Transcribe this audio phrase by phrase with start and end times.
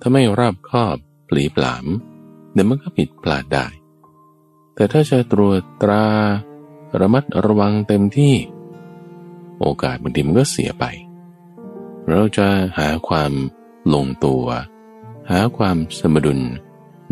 [0.00, 0.96] ถ้าไม่รอบคอบ
[1.28, 1.86] ปลีปลาม
[2.52, 3.66] เดี๋ยวมันก็ผิดพลาดได้
[4.74, 6.04] แต่ถ้าจะตรวจตรา
[7.00, 8.34] ระมัดระวังเต็มที่
[9.60, 10.84] โอกาสบางทีมันก็เสียไป
[12.06, 12.46] เราจะ
[12.78, 13.32] หาความ
[13.94, 14.44] ลงตัว
[15.30, 16.40] หาความสมดุล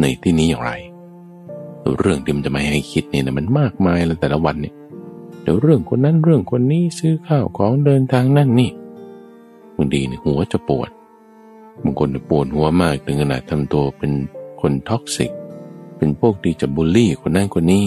[0.01, 0.73] ในที่นี้อย่างไร
[1.99, 4.75] เรื่องที่มันจะไม่ให้คิดเนี่ยมันมากมายเลยแต่ละวันเนี่ย
[5.43, 8.71] เดี๋ยวเรื่องคนนั้นเรื่องคนนี้ซื้อข้าวของเดินทางนั่นนี่
[9.77, 10.91] บางทีเนี่ยหัวจะปวด
[11.83, 14.13] บางคนปวดหัวมากถึงขนาดทำตัวเป็น
[14.61, 15.31] คนท็อกซิก
[15.97, 17.85] เป็นพวกที่จะบูลลี่คนนั้นคนนี้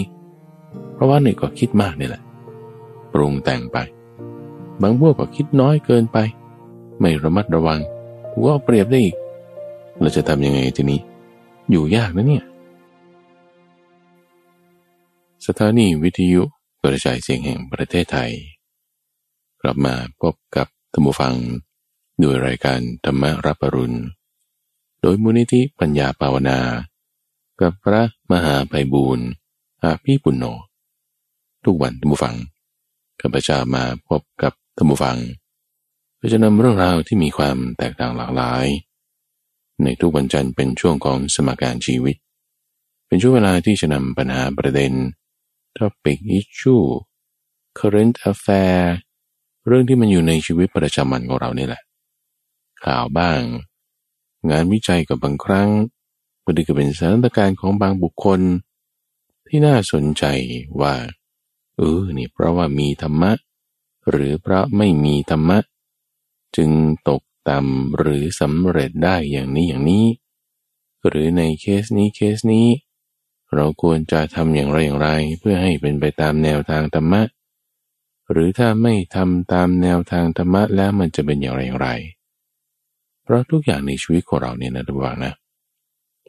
[0.94, 2.22] เพราะว่าเนี่ยก็คิดมากนี่แหละ
[3.14, 3.78] ปรุงแต่งไป
[4.82, 6.18] บางพวกก็คิดน้อยเกินไป
[7.00, 7.80] ไม่ระมัดระวัง
[8.34, 9.16] หัวเปรียบได้อีก
[10.00, 11.00] เราจะทำยังไงทีนี้
[11.72, 12.46] อยู่ยากนะเนี่ย
[15.46, 16.42] สถานีวิทยุ
[16.82, 18.32] กระจายเสียงแห่งประเทศไทย
[19.62, 21.34] กลับมาพบกับท่านผู้ฟัง
[22.24, 23.98] ด้วยรายการธรรมรับปรุณ
[25.02, 26.60] โดยมูลนิธิปัญญาภาวนา
[27.62, 29.28] กับพระมหาไพบูรณ์
[29.84, 30.46] อาภีปุณโญ
[31.66, 32.36] ทุกวันท่านผู้ฟัง
[33.22, 35.18] ข้าพเจ้ามาพบกับท่านผู้ฟัง
[36.16, 38.66] เพื่อจะนำเรื่องราวที่มีความแตกต่างหลากหลาย
[39.84, 42.16] ในทุกวันจันทร์เป็นช่วงของสมการชีวิต
[43.08, 44.94] เป็นช่วงเวลาที่จะนำปัญหาประเด็น
[45.78, 46.86] topic issue
[47.80, 48.80] current affair
[49.68, 51.82] เรื่องที่มันอยู่ในชีวิตประจำวันของเรานี่แหละ
[52.86, 53.42] ข่าวบ้าง
[54.50, 55.70] งานวิจัยกับบางครั้ง
[56.44, 58.40] บางทีก็เป็นสถานการณ์ของบางบุคคล
[59.48, 60.24] ที่น่าสนใจ
[60.82, 60.96] ว่า
[61.78, 63.32] เออนี่เพราะว่ามีธรรมะ
[64.10, 65.60] หรือเพราะไม่มีธรรมะ
[66.56, 66.72] จึง
[67.10, 70.06] ตกต่ำหรือสำเร็จได้อย่างนี้อย่างนี้
[71.08, 72.68] หรือในเคสนี้เคสนี้
[73.56, 75.10] เราควรจะทำอย่างไรอย่างไร
[75.40, 77.22] เพื่อให้เป็นไปตามแนวทางธรรมะ
[78.32, 81.90] หรือถ้าไม่ทำตามแนวทางธรรมะแล้วมันจะเป็นอย่างไรอย่างไร
[83.24, 85.34] เพราะทุกอย่างในชีวิตของเราเนี่ยนะทุกว่านะ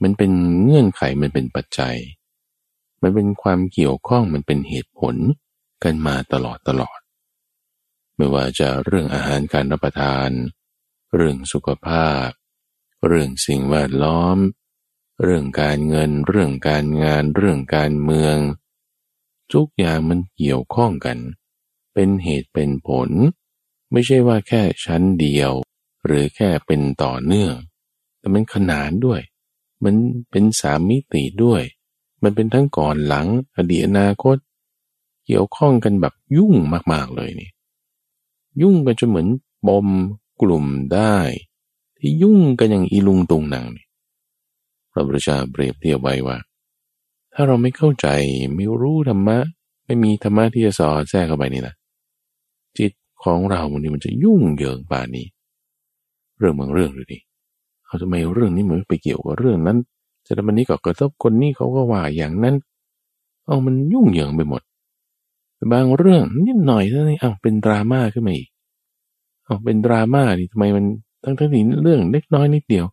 [0.03, 0.31] มันเป็น
[0.63, 1.97] เงื่อนไขมันเป็นปัจจัย
[3.03, 5.17] มันเป็นความเกี่ยวข้องมันเป็นเหตุผล
[5.85, 6.99] กันมาตลอดตลอด
[8.17, 10.31] ไม่ว่าจะเรื่องอาหารการรับประทาน
[11.17, 12.29] เรื่องสุขภาพ
[13.07, 14.37] เรื่องสิ่งแวดล้อม
[15.23, 18.37] เรื่องการเงิน เรื่องการงาน เรื่องการเมือง
[19.53, 21.19] ทุกอย่างมันเกี่ยวข้องกัน
[21.95, 23.11] เป็นเหตุเป็นผล
[23.93, 25.53] ไม่ใช่ว่าแค่ชั้นเดียว
[26.05, 27.55] หรือแค่เป็นต่อเนื่อง
[28.19, 29.21] แต่มันขนานด้วย
[29.85, 29.95] มัน
[30.31, 31.63] เป็นสามมิติด้วย
[32.23, 33.27] มันเป็นทั้งก่อนหลัง
[33.57, 34.37] อดีตอนาคต
[35.27, 36.55] เกี่ยวข้องกันแบบยุ่ง
[36.93, 37.51] มากๆเลยนี่
[38.63, 39.29] ยุ่งกันจนเหมือน
[39.67, 39.87] บอม
[40.41, 40.65] กลุ่ม
[40.95, 41.17] ได้
[41.99, 43.87] ที่ยุ่งกันอย่างอีลุงตุงนางนี่
[44.93, 46.37] พระพุทธเจ้าเปรียบเทียบไว้ว่า
[47.35, 48.07] ถ้าเราไม่เข้าใจ
[48.55, 49.39] ไม่รู้ธรรมะ
[49.85, 51.75] ไม่มีธรรมะที่จะสอนแทรกเข้าไปนี่นะ
[52.79, 52.93] จิต
[53.23, 55.27] ของเราวันนี้มันจะยุ่งเหยิงป่านี้
[56.43, 57.19] เรื่องบางเรื่องดูดิ
[57.87, 59.79] เขาทำไมเรื่องนี้มือนไปเกี่ยวกับเรื่องนั้น
[60.27, 62.55] จะทำันนี้ก็กระทบคนนี้เขาก็ว่าอย่างนั้น
[63.45, 64.63] เอามันยุ่งเหยิงไปหมด
[65.73, 68.49] บางเรื่องนิดหน่อยเท่านี้เอาเป็นดราม่าขึ้นมาอีก
[69.45, 70.85] เอาเป็นดราม่านี่ทำไมมัน
[71.25, 72.87] ทั้งทั้งนี้เรื่องเล็กน้อยนิดเดียว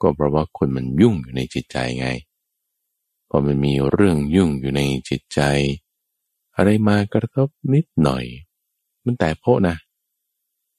[0.00, 2.08] ก็เพราะว่าคนมันยุ่งอยู่ในจิตใจไง
[3.28, 5.40] พอมันมีเรื่องยุ่งอยู่ในจิตใจ
[6.56, 8.24] อะไรมากระทบนิดหน่อย
[9.04, 9.76] มันแต่โพะนะ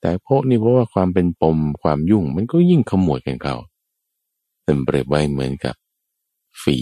[0.06, 3.56] แต่พวกนี้เพราะว่าความเป็นปมความยุ่งมันก็ยิ่งขมวดกันเขา
[4.64, 5.76] เป็นเปรียบไว้เหมือนกับ
[6.62, 6.80] ฝี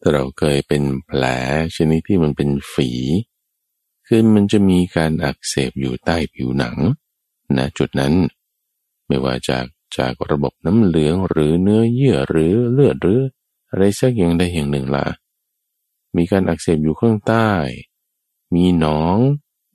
[0.00, 1.22] ถ้าเราเคยเป็นแผล
[1.76, 2.90] ชนิดที่มันเป็นฝี
[4.06, 6.76] คือมันจะมีการอักเสบอยู่ใต้ผิวหนัง
[7.56, 8.14] นะจุดนั้น
[9.06, 13.20] ไม่ว่าจากจากระบบน้ำเหลืองหรือเนื้อเยื่อหรือเลือดหรือ
[13.70, 15.06] อะไรสักอย่างใดอย่างหนึ่งละ
[16.16, 17.50] มีการอักเสบอยู่ข้างใต้
[18.54, 19.16] มีหนอง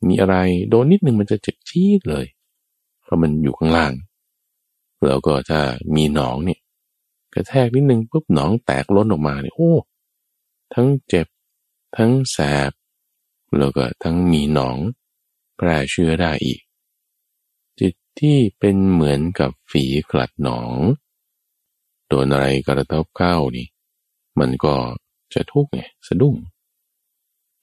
[0.07, 0.35] มีอะไร
[0.69, 2.25] โดนนิดนึงมันจะเจ็บจี๊ดเลย
[3.03, 3.93] เพราะมันอยู่ข้างล่าง
[5.05, 5.61] แล้วก็ถ้า
[5.95, 6.59] มีหนองเนี่ย
[7.33, 9.73] กระแทกนิดนึงปุ๊บหนองแตกล้นออกมาเนี่ยโอ้
[10.73, 11.27] ทั้งเจ็บ
[11.97, 12.37] ทั้งแส
[12.69, 12.71] บ
[13.57, 14.77] แล้วก็ทั้งมีหนอง
[15.57, 16.61] แพร่เชื้อได้อีก
[17.79, 20.71] จิตที่เป็นเหมือนกับฝีกลัดหนอง
[22.07, 23.67] โดนอะไรกระทบเข้านี่
[24.39, 24.75] มันก็
[25.33, 26.35] จะทุกข์ไงสะดุ้ง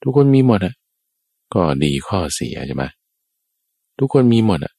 [0.01, 0.73] ทุกคนมีหมดอะ
[1.53, 2.83] ก็ดีข้อเสียใช่ไหม
[3.99, 4.73] ทุกคนมีหมดอะ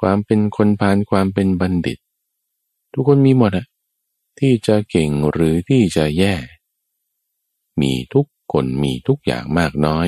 [0.00, 1.98] ความเป็นคนพาลความเป็นบัณฑิต
[2.94, 3.66] ทุกคนมีหมดอะ
[4.38, 6.34] ที่จะเก่งหรือที่จะแย่
[7.80, 10.06] มีทุกคนมีทุกอย่างมากน้อย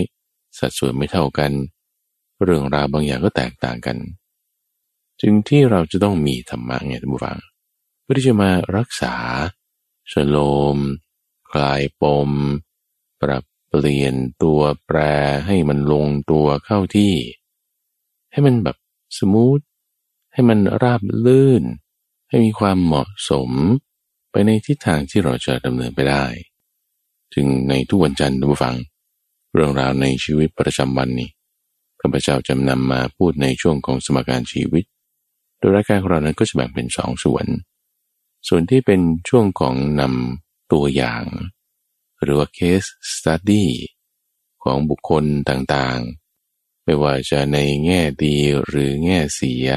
[0.59, 1.53] สัดส่วนไม่เท่ากัน
[2.45, 3.97] เรื่องราวบางอย่างก็แตกต่างกัน
[5.21, 7.39] จึงที่เราจะต้องมีธรรมะไงท่านผู้ฟัง
[8.03, 9.15] เพื่อที่จะมารักษา
[10.11, 10.37] ชโล
[10.77, 10.79] ม
[11.51, 12.31] คลายปม
[13.21, 14.99] ปรับ เปลี่ยนตัวแปร
[15.47, 17.15] ให้มันลงตัวเข้าที่
[18.33, 18.77] ให้มันแบบ
[19.19, 19.61] สมูท
[20.33, 21.63] ให้มันราบลื่น
[22.29, 23.51] ให้มีความเหมาะสม
[24.31, 26.25] ไปในทิศทางที่เราจะดำเนินไปได้
[27.35, 28.77] จึงในทุกวันจันทร์ดูฟัง
[29.53, 31.31] เรื่องราวในชีวิตประจำวันนี้
[32.01, 34.85] ข้าพเจ้าจะนำมาพูดในช่วงของสมการชีวิต
[35.59, 37.47] โดยรายการของเรานั้นก็จะแบ่งเป็นสองส่วน
[38.49, 41.25] ส่วนที่เป็นช่วงของนำตัวอย่าง
[42.23, 43.67] หรือว่า case study
[44.65, 48.37] ของบุคคลต่างๆ ไม่ว่าจะในแง่ดี
[48.67, 49.69] หรือแง่เสีย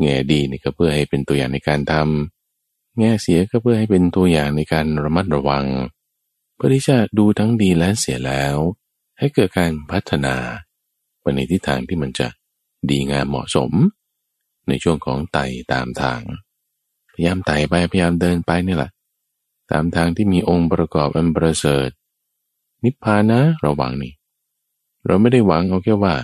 [0.00, 5.66] แง่ดีนี่ก็เพื่อให้เป็นตัวอย่างในการทำแง่เสียก็เพื่อให้เป็นตัวอย่างในการระมัดระวัง
[6.54, 8.56] เพื่อที่จะดูทั้งดีและเสียแล้ว
[9.18, 10.36] ให้เกิดการพัฒนา
[11.20, 12.28] ไปในทิศทางที่มันจะ
[12.90, 13.72] ดีงามเหมาะสม
[14.68, 16.20] ในช่วงของไต่ตามทาง
[17.12, 21.88] พยายามไต่ไปพยายามเดินไปนี่แหละามทางที่มีองค์ประกอบอันประเสริฐ
[22.84, 24.12] นิพพานนะเราหวังนี่
[25.06, 26.14] เราไม่ได้หวังเอาแค่ว่า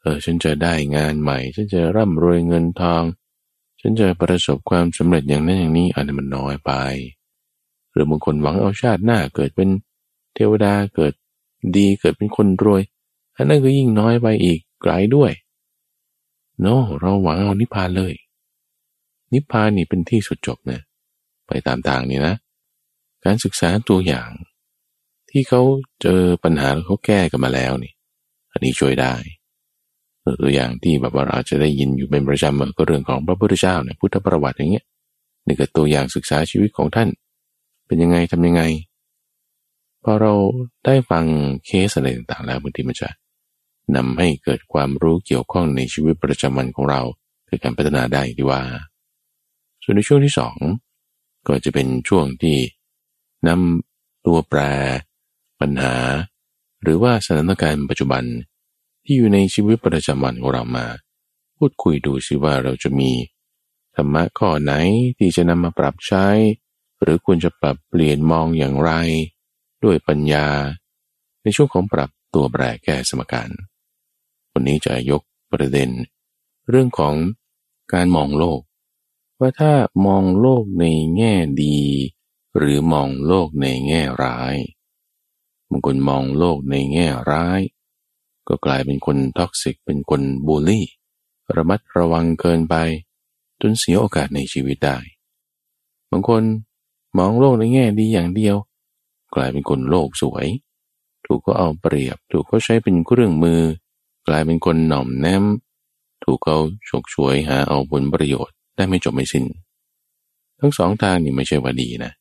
[0.00, 3.02] เออฉันจะได้งานใหม่ ฉันจะร่ำรวยเงินทอง
[3.80, 6.72] ฉันจะประสบความสำเร็จอย่างนั้นอย่างนี้อันนี้มันน้อยไป
[7.92, 9.68] หรือบางคนหวังเอาชาติหน้าเกิดเป็น
[10.34, 11.12] เทวดาเกิด
[11.76, 12.82] ดีเกิดเป็นคนรวย
[13.36, 15.32] อันนั้นก็ยิ่งน้อยไปอีกไกลด้วย
[16.60, 18.14] โน no, เราหวังเอานิพพานเลย
[19.32, 20.80] นิพพานนี่เป็นที่สุดจบนะ
[21.46, 22.34] ไปตามทางนี่นะ
[23.24, 24.30] การศึกษาตัวอย่าง
[25.30, 25.62] ที่เขา
[26.02, 27.92] เจอปัญหาแล้วเขาแก้กันมาแล้วนี่
[28.52, 29.14] อันนี้ช่วยได้
[30.42, 34.84] ตัวอย่างที่แบบว่าเราจะได้ยินอยู่เป็นประจำก็เรื่องของพระพุทธเจ้าเนี่ยพุทธประวัติอย่างเงี้ย
[35.46, 37.08] นี่ก็ตัวอย่างศึกษาชีวิตของท่าน
[37.86, 38.62] เป็นยังไงทำยังไง
[40.04, 40.32] พอเรา
[40.84, 41.24] ได้ฟัง
[41.66, 43.08] เคสอะไรต่างๆแล้วบางทีมันจะ
[43.96, 47.00] นำให้เกิดความรู้เกี่ยวข้องในชีวิตประจำวันของเรา
[47.48, 48.60] คือการพัฒนาได้ดีว่า
[49.82, 50.56] ส่วนในช่วงที่สอง
[51.46, 52.56] ก็จะเป็นช่วงที่
[53.48, 54.60] นำตัวแปร
[55.60, 55.94] ปัญหา
[56.82, 58.24] หรือว่าสถานการณ์ปัจจุบัน
[59.04, 60.86] ที่อยู่ในชีวิตประจำวันของเรามา
[61.56, 63.10] พูดคุยดูสิว่าเราจะมี
[63.96, 64.72] ธรรมะข้อไหน
[65.18, 66.26] ที่จะนำมาปรับใช้
[67.02, 68.90] หรือควรจะปรับเปลี่ยนมองอย่างไร
[69.84, 70.46] ด้วยปัญญา
[71.42, 73.50] ในช่วงของปรับตัวแปรแก้สมการ
[74.52, 75.22] วันนี้จะยก
[75.52, 75.90] ประเด็น
[76.68, 77.14] เรื่องของ
[77.92, 78.60] การมองโลก
[79.38, 79.72] ว่าถ้า
[80.06, 80.84] มองโลกใน
[81.16, 81.78] แง่ดี
[82.56, 84.56] หรือมองโลกในแง่ร้าย
[85.68, 87.60] บางคนมองโลกในแง่ร้าย
[88.48, 90.86] ก็กลายเป็นคน toxic เป็นคนบูลลี่
[91.56, 92.74] ระมัดระวังเกินไป
[93.60, 94.98] จนเสียโอกาสในชีวิตได้
[96.10, 96.42] บางคน
[97.18, 98.56] มองโลกในแง่ดีอย่างเดียว
[99.34, 100.46] กลายเป็นคนโลกสวย
[101.26, 103.60] ถูกก็เอาเปรียบ ถูกก็ใช้เป็นเครื่องมือ
[104.26, 105.44] กลายเป็นคนหน่อมแนม
[106.24, 106.58] ถูกเขา
[106.88, 109.44] ฉกฉวยหาเอาผลประโยชน์ได้ไม่จบไม่สิน้น
[110.58, 112.12] ทั้งสองทางนี่ไม่ใช่ว่าดีนะ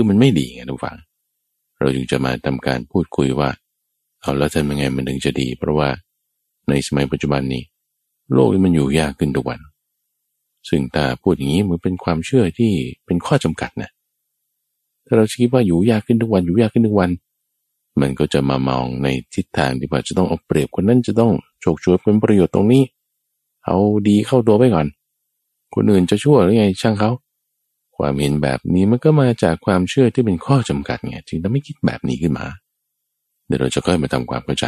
[0.00, 0.96] คือมันไม่ดีไงทุกฝัง
[1.78, 3.48] เราจึงจะมาทำการพูดคุยว่า
[4.20, 5.88] เอาแล้วทำยังไงมันถึงจะดี เพราะว่า
[6.68, 7.62] ในสมัยปัจจุบันนี้
[8.32, 9.60] โลกมันอยู่ยากขึ้นทุกวัน
[10.68, 12.72] ซึ่งถ้าพูดอย่างนี้มันเป็นความเชื่อที่
[13.06, 13.90] เป็นข้อจำกัดนะ
[15.06, 17.10] ถ้าเราคิดว่าอยู่ยากขึ้นทุกวันอยู่ยากขึ้นทุกวัน
[18.00, 22.82] มันก็จะมามองในทิศทางที่ว่าจะต้องเอาเปรียบคนนั้นจะต้องโชคช่วยเป็นประโยชน์ตรงนี้
[23.64, 23.76] เอา
[24.08, 24.86] ดีเข้าตัวไปก่อน
[25.74, 27.10] คนอื่นจะชั่วหรือไงช่างเขา
[28.00, 32.46] ความเห็นแบบนี้มันก็มาจากความเชื่อที่เป็นข้อจำกัดไงจึงทำให้คิดแบบนี้ขึ้นมา
[33.46, 34.66] เดี๋ยวเราจะค่อยมาทำความเข้าใจ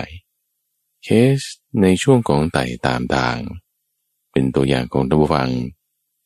[1.04, 1.38] เคส
[1.82, 3.36] ในช่วงของไต่ตามทาง
[4.32, 5.50] เป็นตัวอย่างของตัมบูฟัง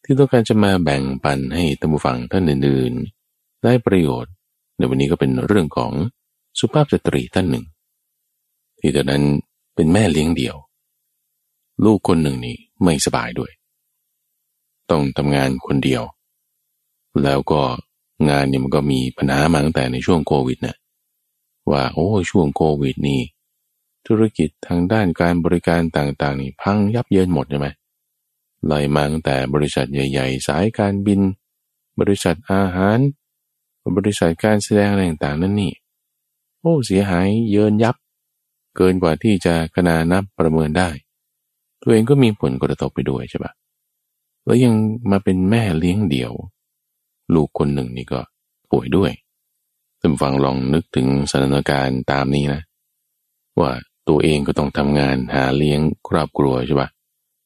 [0.04, 4.32] ที่ต้องการจะมาแบ่งปันให้ตัมบูฟังท่านอื่นๆ ได้ประโยชน์
[4.76, 5.92] ในวันนี้ก็เป็นเรื่องของ
[6.58, 7.64] สุภาพสตรีท่านหนึ่ง
[8.80, 9.24] ที่ตอนนั้น
[9.74, 10.56] เป็นแม่เลี้ยงเดี่ยว
[11.84, 13.52] ลูกคนหนึ่งนี่ไม่สบายด้วย
[14.90, 16.02] ต้องทำงานคนเดียว
[17.24, 17.62] แล้วก็
[18.28, 20.76] งานนี่มันก็มีปัญหามาตั้งแต่ในช่วงโควิดนะ
[21.70, 23.20] ว่าโอ้ช่วงโควิดนี่
[24.06, 27.68] ธุรกิจทางด้านการบริการต่างๆนี่พังยับเยินหมดใช่ไหม
[28.66, 31.20] ไล่มาตั้งแต่บริษัทใหญ่ ๆ สายการบิน
[32.00, 32.98] บริษัทอาหาร
[33.96, 35.72] บริษัทการแสดงอะไรต่างๆนั่นนี่
[36.60, 37.96] โอ้เสียหายเยินยับ
[38.76, 40.88] เกินกว่าที่จะขนานับประเมินได้
[41.82, 43.52] ตัวเองก็มีผลกระทบไปด้วยใช่ปะ
[44.44, 44.74] แล้วยัง
[45.10, 46.32] มาเป็นแม่เลี้ยงเดี่ยว
[47.34, 48.20] ลูกคนหนึ่งนี่ก็
[48.70, 49.12] ป่วยด้วย
[50.00, 52.62] ท่านฟังลองนึกถึงสถานการณ์ตามนี้นะ
[53.60, 53.70] ว่า
[54.08, 56.88] ตัวเองก็ต้องทำงานหาเลี้ยงครอบครัวใช่ปะ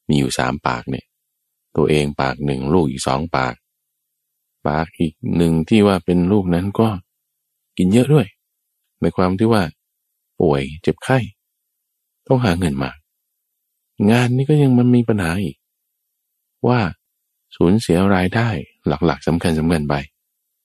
[0.09, 1.07] มีอยู่สามปากเนี่ย
[1.77, 3.55] ตัวเองปากหนึ่งลูกอีกสองปาก
[4.69, 6.89] ปากอีกหนึ่งที่ว่าเป็นลูกนั้นก็
[7.79, 8.27] กินเยอะด้วย
[9.01, 9.63] ในความที่ว่า
[10.41, 11.19] ป่วยเจ็บไข้
[12.27, 12.91] ต้องหาเงินมา
[14.11, 15.57] งานนี้ก็ยังมันมีปัญหาอีก
[16.69, 16.81] ว่า
[17.57, 18.49] สูญเสียรายได้
[18.87, 19.95] หลักๆสำคัญสำคัญไป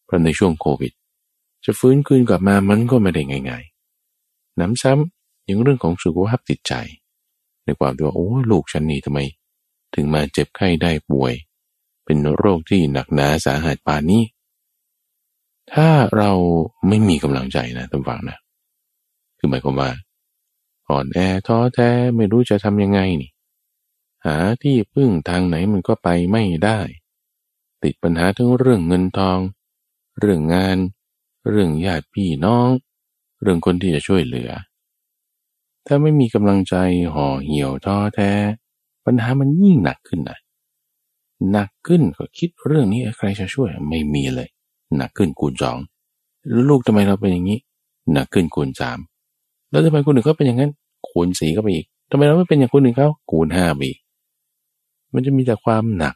[0.06, 0.94] เพราะในช่วงโควิด
[1.66, 6.74] จะฟื้นคืนกลับมามันก็ไม่ได้ง่ายๆน้ำซ้ำยังเรื่องของสุขภาพจิตใจ
[7.64, 9.20] ในความที่ว่าโอ้ลูกฉันนี่ทำไม
[9.94, 11.34] ถึงมาเจ็บไข้ได้ป่วย
[12.06, 14.24] เป็นโรคที่หนักหนาสาหัสปานนี้
[15.74, 15.88] ถ้า
[16.18, 16.32] เรา
[16.88, 18.38] ไม่มีกำลังใจนะท่านฟังนะ
[19.38, 19.90] คือหมายความว่า
[20.90, 23.32] อ่อนแอท้อแท้ไม่รู้จะทำยังไงนี่
[24.26, 26.80] หาที่พึ่งทางไหนมันก็ไปไม่ได้
[27.84, 29.40] ติดปัญหาทั้งเรื่องเงินทอง
[30.20, 30.78] เรื่องงาน
[31.50, 32.70] เรื่องญาติพี่น้อง
[33.42, 34.52] เรื่องคนที่จะช่วยเหลือ
[35.86, 36.76] ถ้าไม่มีกำลังใจ
[37.14, 38.32] ห่อเหี่ยวท้อแท้
[39.06, 40.40] ปัญหามันยิ่งหนักขึ้นนะ
[41.52, 44.50] หนักขึ้นก็คิดเรื่องนี้ใครจะช่วยไม่มีเลย
[44.98, 45.78] หนักขึ้นคูณสอง
[46.70, 47.60] ลูกทำไมเราเป็นอย่างนี้
[48.14, 49.00] หนักขึ้นคูณสาม
[49.70, 50.72] แล้วทำไมคนอื่นเขาเป็นอย่างนั้น
[51.10, 54.00] คูณสี่ก็ไปอีกทำไมเราไม่เป็นอย่างคนอื่นเขาคูณห้าไปอีก
[55.16, 56.16] มันจะมีแต่ความหนัก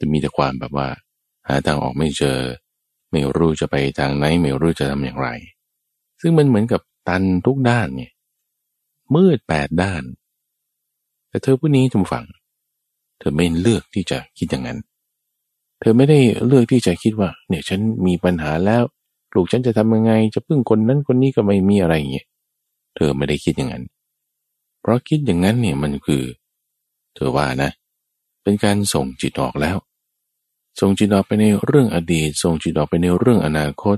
[0.00, 0.88] จะมีแต่ความแบบว่า
[1.48, 2.38] หาทางออกไม่เจอ
[3.10, 5.28] ไม่รู้จะไปทางไหน ไม่รู้จะทำอย่างไร
[6.20, 8.12] ซึ่งมันเหมือนกับตันทุกด้านเนี่ย
[9.14, 10.02] มืดแปดด้าน
[11.28, 12.24] แต่เธอผู้นี้จงฟัง
[13.18, 14.78] เธอไม่เลือกที่จะคิดอย่างนั้น
[15.80, 18.82] เธอไม่ได้เลือกที่จะคิดว่า เนี่ยฉันมีปัญหาแล้ว
[19.34, 22.26] ลูกฉันจะทำยังไง จะพึ่งคนนั้นคนนี้ก็ไม่มีอะไรอย่างเงี้ย
[22.96, 23.84] เธอไม่ได้คิดอย่างนั้น
[24.80, 26.22] เพราะคิดอย่างนั้นเนี่ยมันคือ
[27.14, 27.70] เธอว่านะ
[28.48, 29.76] เป็นการส่งจิตออกแล้ว
[30.80, 33.96] ส่งจิตออกไปในเรื่องอดีต ส่งจิตออกไปในเรื่องอนาคต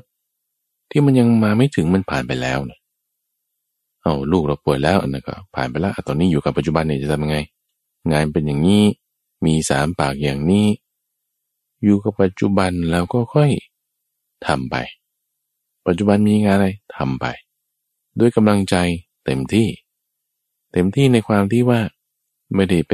[0.90, 2.78] ที่มันยังมาไม่ถึงมันผ่านไปแล้วเนะ
[4.02, 7.38] เอาลูกเราป่วยแล้วนนั้นก็ผ่านไปแล้วตอนนี้อยู่กับปัจจุบันเนี่ยจะทำยังไง
[8.12, 8.84] งานเป็นอย่างนี้
[9.44, 10.66] มีสามปากอย่างนี้
[11.82, 13.50] อยู่กับปัจจุบันแล้วก็ค่อย
[14.46, 14.76] ทำไป
[15.86, 17.26] ปัจจุบันมีงานอะไรทำไป
[18.18, 18.76] ด้วยกำลังใจ
[19.24, 19.68] เต็มที่
[20.72, 21.80] เต็มที่ในความที่ว่า
[22.54, 22.92] ไม่ได้ไป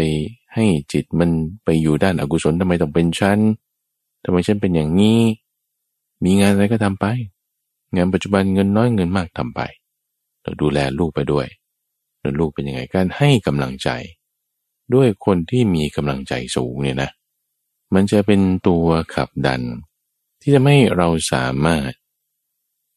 [0.56, 1.30] ให้จิตมัน
[1.64, 3.38] ไปอยู่ด้านอากุศลทำไมต้องเป็นชั้น
[4.24, 5.20] ทำไมฉันเป็นอย่างนี้
[6.24, 7.06] มีงานอะไรก็ทำไป
[7.94, 9.60] งานปัจจุบันเงินน้อยเงินมากทำไป
[10.42, 11.46] เราดูแลลูกไปด้วย
[12.20, 13.88] แล้วลูกเป็นยังไงการให้กำลังใจ
[14.94, 17.10] ด้วยคนที่มีกำลังใจสูงเนี่ยนะ
[17.94, 19.62] มันจะเป็นตัวขับดัน
[20.40, 21.90] ที่จะให้เราสามารถ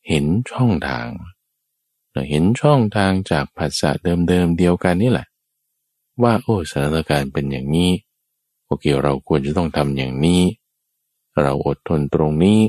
[0.08, 1.08] เห็นช่องทาง
[2.32, 5.28] เห็นช่องทางจากภาษาเดิมๆเดียวกันนี่แหละ
[6.24, 7.92] ว่าโอ้สถานการณ์เป็นอย่างนี้
[8.68, 10.42] โอเคเราควรจะต้องทำอย่างนี้
[11.42, 12.60] เราอดทนตรงนี้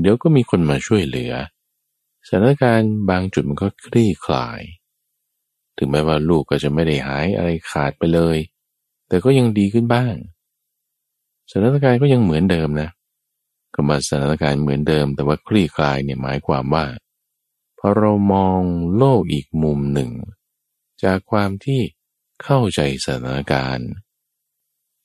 [0.00, 1.32] เดี๋ยวก็มีคนมาช่วยเหลือ
[2.26, 4.60] สถานการณ์บางจุดมันก็คลี่คลาย
[5.76, 8.38] ถึงแม้ว่าลูกก็จะไม่ได้หายอะไรขาดไปเลย
[9.08, 10.14] แต่ก็ยังดีขึ้นบ้าง
[11.50, 12.90] สถานการณ์ก็ยังเหมือนเดิมนะ
[13.74, 16.84] ก็มาสถานการณ์เหมือนเดิม แต่ว่าคลี่คลายเนี่ยหมายความว่า
[17.78, 18.60] พอเรามอง
[18.96, 20.10] โลกอีกมุมหนึ่ง
[21.02, 21.80] จากความที่
[22.42, 23.90] เข้าใจสถานการณ์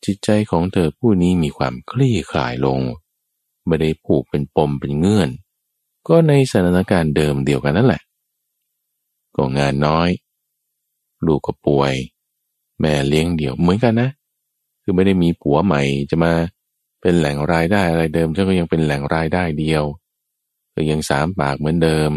[0.06, 2.80] จิตใจของเธอผู้นี้มีความคลี่คลายลง
[3.68, 5.30] ไม่ได้ผูกเป็นปมเป็นเงื่อน
[6.08, 8.02] ก็ในสถานการณ์เดิมเดียวกันนั่นแหละ
[9.36, 10.10] ก็งานน้อย
[11.26, 11.94] ลูกก็ป่วย
[12.80, 14.10] แม่เลี้ยงเดี่ยวเหมือนกันนะ
[14.84, 16.34] คือไม่ได้มีผัวใหม่จะมา
[17.02, 19.84] เป็นแหล่งรายได้อะไรเดิมฉันก็ยังเป็นแหล่งรายได้เดียว
[20.76, 22.12] ก็ยังสามปากเหมือนเดิม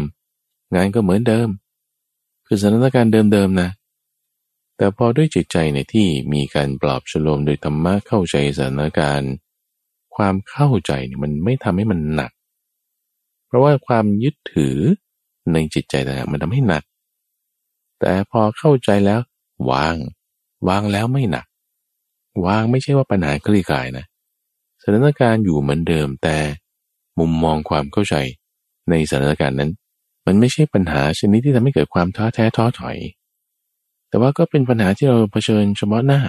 [0.75, 1.47] งานก็เหมือนเดิม
[2.53, 3.69] คือสถานการณ์เดิมๆนะ
[4.77, 9.31] แต่พอด้วยจิตใจในที่มีการปลอบฉลมโดยธรรมะเข้าใจสถานการณ์
[10.15, 12.31] ความเข้าใจเนี่ยมันไม่ทำให้มันหนัก
[13.47, 14.77] เพราะว่าความยึดถือ
[15.53, 16.83] ในจิตใจต่างมันทำให้หนัก
[17.99, 19.19] แต่พอเข้าใจแล้ว
[19.71, 19.95] วาง
[20.67, 21.45] วางแล้วไม่หนัก
[22.45, 24.05] วางไม่ใช่ว่าปัญหาคลี่คลายนะ
[24.81, 26.37] สถานการณ์อยู่เหมือนเดิมแต่
[27.19, 28.15] มุมมองความเข้าใจ
[28.89, 29.71] ในสถานการณ์นั้น
[30.25, 32.97] มันไม่ใช่ปัญหาชนิดที่ทำให้เกิดความท้อแท้ท้อถอย
[34.09, 36.21] แต่ว่าก็เป็นปัญหาที่เราเผชิญเฉพาะหน้า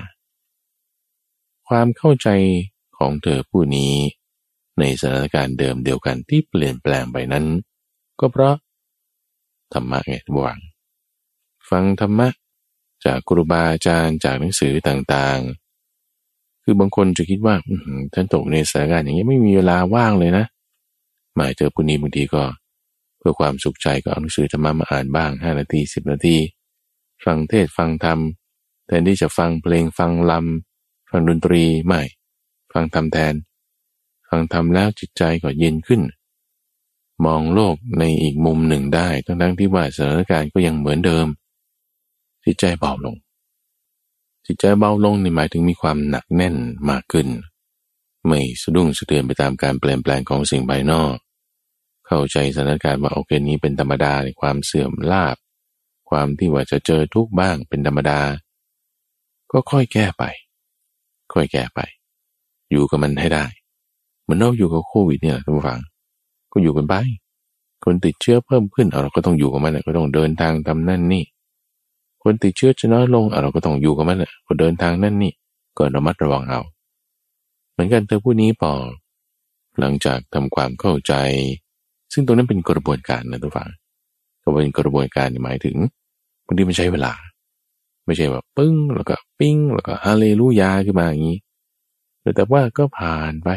[1.69, 2.29] ความเข้าใจ
[2.99, 3.95] ของเธอผู้นี้
[4.79, 7.45] ในสถานการณ์เดิมเดียวกันที่เปลี่ยนแปลงไปนั้น
[8.21, 8.55] ก็เพราะ
[9.73, 10.59] ธรรมะไงทุกวัง
[11.71, 12.29] ฟังธรรมะ
[13.05, 17.55] จากครูบาอาจารย์จากหนังสือต่างๆ คือบางคนจะคิดว่า
[18.15, 20.45] ท่านตกในสถานการณ์อย่างนี้ไม่มีเวลาว่างเลยนะ
[21.37, 22.43] หมายเจอผู้นี้บางทีก็
[23.25, 26.37] พื่อความสุขใจก็เอาหนังสือธรรมะมาอ่านบ้างห้านาทีสิบนาที
[27.25, 28.19] ฟังเทศฟังธรรม
[28.87, 32.01] แทนที่จะฟังเพลงฟังลำฟังดนตรีไม่
[32.73, 33.35] ฟังธรรมแทน
[34.29, 36.03] ฟังธรรมแล้วจิตใจก็เย็นขึ้น
[37.25, 41.27] มองโลกในอีกมุมหนึ่งได้ ทั้งๆที่ว่าสถานการณ์ก็ยังเหมือนเดิม
[42.45, 43.17] จิตใจเบาลง
[44.47, 46.57] จิตใจเบาลงในหมายถึงมีความหนักแน่น
[46.91, 47.29] มากขึ้น
[48.27, 51.15] ไม่สะดุ้งสะเทือนไปตามการเปลี่ยนแปลงของสิ่งภายนอก
[52.07, 55.37] เข้าใจสถานการณ์ว่าโอเคนี้เป็นธรรมดาในความเสื่อมลาบ
[56.11, 58.21] ความที่ว่าจะเจอทุกบ้างเป็นธรรมดา
[59.53, 60.25] ก็ค่อยแก้ไป
[61.35, 61.81] ค่อยแก้ไป
[62.71, 63.45] อยู่กับมันให้ได้
[64.23, 65.81] เหมือนเราอยู่กับโควิดเนี่ยทุกฝัง
[66.53, 66.95] ก็อยู่กันไป
[67.85, 71.25] คนติดเชื้อเพิ่มขึ้นเราก็ต้องอยู่กับมันก็ต้องเดินทางทำนั่นนี่
[72.23, 75.33] คนติดเชื้อจะน้อยลงเราก็ต้องอยู่กับมันแหละก็เดินทางนั่นนี่
[75.79, 76.61] ก็ระมัดระวังเอา
[77.73, 78.73] เหมือนกันเธอผู้นี้ปอ
[79.79, 81.15] หลังจากทำความเข้าใจ
[82.15, 83.69] ซึ่งตรงนั้นเป็นกระบวนการนะทุกฝั่ง
[84.43, 85.77] ก็เป็นกระบวนการหมายถึง
[86.47, 87.13] บางทีมันใช้เวลา
[88.07, 91.39] ไม่ใช่แบบปึ้งแล้วก็ปิ้งแล้วก็ฮาเลลูยาขึ้นมาอย่างนี้
[92.37, 93.49] แต่ว่าก็ผ่านไป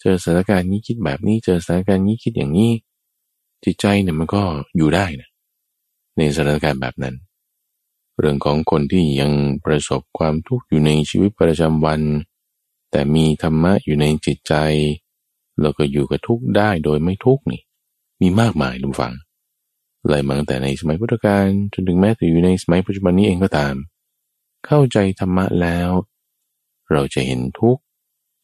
[0.00, 2.70] เจอสถานการณ์นี้คิดแบบนี้ เจอสถานการณ์นี้คิดอย่างนี้
[3.64, 4.42] จิตใจเนี่ยมันก็
[4.76, 5.28] อยู่ได้นะ
[6.16, 7.14] ในสถานการณ์แบบนั้น
[8.18, 9.32] เรื่องของคนที่ยัง
[9.64, 12.00] ประสบความทุกข์อยู่ในชีวิตประจำวัน
[12.90, 14.54] แต่มีธรรมะอยู่ในจิตใจ
[15.60, 17.62] เราก็อยู่กับทุกข์ได้โดยไม่ทุกข์นี่
[18.20, 19.12] มีมากมายลุงฟัง
[20.08, 23.74] ไล่มาตั้งแต่ในสมัยพุทธกาลจนถึงแม้แต่อยู่ในสมัยปัจจุบันนี้เองก็ตาม
[24.66, 25.90] เข้าใจธรรมะแล้ว
[26.92, 27.82] เราจะเห็นทุกข์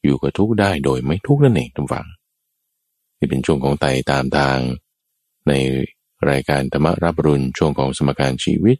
[0.04, 2.06] อยู่กับทุกข์ได้โดยไม่ทุกข์นั่นเองทุกฝัง
[3.16, 4.58] ที่เป็นช่วงของไต่ตามทาง
[5.48, 5.52] ใน
[6.30, 8.76] รายการธรรมรับรุนช่วงของสมการชีวิต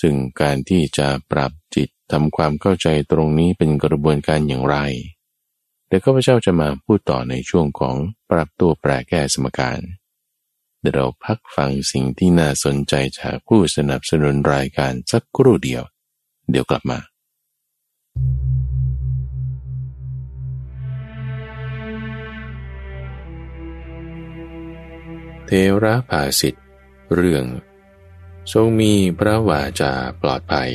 [0.00, 4.76] ซึ่งการที่จะปรับจิตทำความเข้าใจตรงนี้เป็นกระบวนการอย่างไร
[5.86, 7.96] เดี๋ยวข้าพเจ้าจะมาพูดต่อในช่วงของ
[8.30, 9.78] ปรับตัวแปรแก้สมการ
[10.80, 15.82] เดี๋ยวเราพักฟังสิ่งที่น่าสนใจจากผู้สนับสนุนรายการสักครู่เดียว
[16.50, 16.98] เดี๋ยวกลับมา
[25.46, 25.50] เท
[25.84, 26.64] ระภาสิทธิ์
[27.14, 27.44] เรื่อง
[28.52, 30.72] ทรงมีพระวาจาปลอดภัย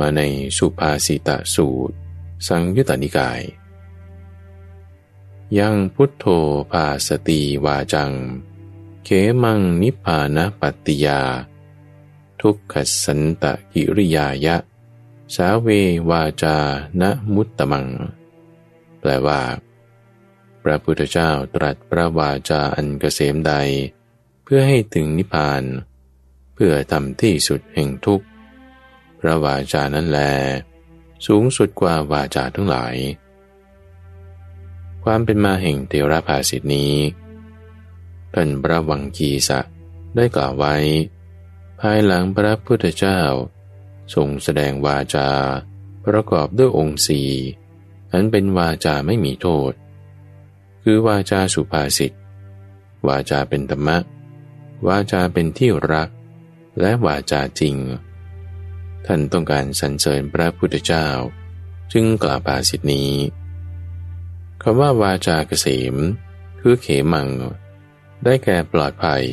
[0.00, 0.20] มาใน
[0.58, 1.96] สุภาษิตสูตร
[2.48, 3.40] สังยุตตนิกาย
[5.58, 6.26] ยังพุทโธ
[6.70, 8.12] ภาสติวาจัง
[9.04, 9.08] เข
[9.42, 11.20] มังนิพานะปัตติยา
[12.40, 14.56] ทุกขสันตกิริยายะ
[15.34, 15.68] สาเว
[16.10, 16.56] วาจา
[17.00, 17.86] นะมุตตมัง
[19.00, 19.42] แปลว่า
[20.62, 23.52] พระพุทธเจ้าตรัสพระวาจาอันเกษมใด
[24.44, 25.62] เพื่อให้ถึงนิพพาน
[26.54, 28.26] เพื่อทำที่สุดแห่งทุกข์
[29.20, 30.20] พระวาจานั้นแล
[31.26, 32.96] สูงสุดกว่าวาจาทั้งหลาย
[35.04, 36.94] ความเป็นมาแห่งเทระภาสิทนี้
[38.34, 39.60] ท่านพระวังคีสะ
[40.16, 40.74] ได้กล่าวไว้
[41.80, 43.20] ภายหลังพระพุทธเจ้า
[44.14, 45.28] ทรงแสดงวาจา
[46.04, 47.20] ประกอบด้วยองค์สี
[48.12, 49.72] อันเป็นวาจาไม่มีโทษ
[50.82, 52.12] คือวาจาสุภาษิต
[53.08, 53.98] วาจาเป็นธรรมะ
[54.88, 56.08] วาจาเป็นที่รัก
[56.80, 57.76] และวาจาจริง
[59.06, 61.06] ท่านต้องการสรรเสริญพระพุทธเจ้า
[61.92, 63.10] จึงกล่าวภาษิตนี้
[64.64, 65.96] คำว่าวาจาเกษม
[66.60, 67.28] คือเขมัง
[68.24, 69.24] ได้แก่ปลอดภัย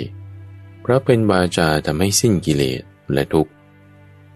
[0.81, 2.81] เพราะเป็นวาจาทำให้สิ้นกิเลส
[3.13, 3.51] และทุกข์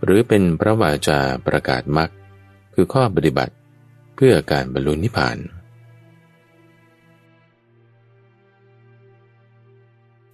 [0.04, 2.10] หรือเป็นพระวาจาประกาศมรรค
[2.74, 3.54] คือข้อปฏิบัติ
[4.16, 5.38] เพื่อการบรรลุนิพพาน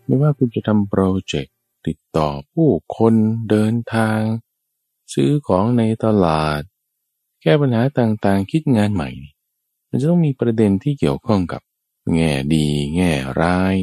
[0.06, 1.56] ไม่ว่าคุณจะทำโปรเจกต์
[1.88, 3.14] ติดต่อผู้คน
[3.50, 4.20] เดินทาง
[5.14, 6.62] ซื้อของในตลาด
[7.42, 9.10] แก้ปัญหาต่างๆ คิดงานใหม่
[9.90, 11.62] มันจะต้องมีประเด็นที่เกี่ยวข้องกับ
[12.14, 13.76] แง่ดี แง่ร้าย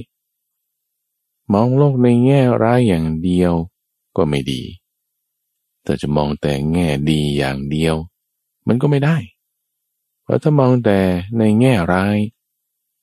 [1.53, 3.53] มองโลกในแง่ร้ายอย่างเดียว
[4.17, 4.63] ก็ไม่ดี
[5.85, 7.95] แต่จะมองแต่แง่ดีอย่างเดียว
[8.69, 9.17] มันก็ไม่ได้
[10.23, 10.99] เพราะถ้ามองแต่
[11.39, 12.17] ในแง่ร้าย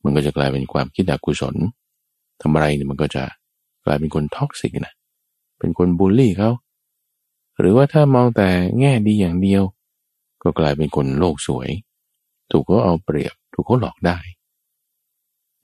[0.03, 1.55] มันก็จะกลายเป็นความคิดอกุศล
[2.41, 3.23] ทำอะไรเนี่ยมันก็จะ
[3.85, 4.93] กลายเป็นคน toxic นะ
[5.59, 6.51] เป็นคนบูลลี่เขา
[7.59, 9.63] หรือว่าถ้ามองแต่แง่ดีอย่างเดียว
[10.43, 11.69] ก็กลายเป็นคนโลกสวย
[12.53, 14.17] ถูกเขาเอาเปรียบ ถูกเขาหลอกได้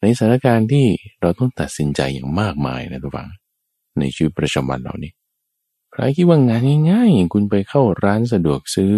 [0.01, 0.85] ในสถานการณ์ที่
[1.21, 3.29] เราต้องตัดสินใจอย่างมากมายนะทุกฝัง
[3.99, 5.13] ในชีวิตประจำวันเรานี่
[5.91, 8.93] ใครคิดว่างานง่ายๆคุณไปเข้าร้านสะดวกซื้อ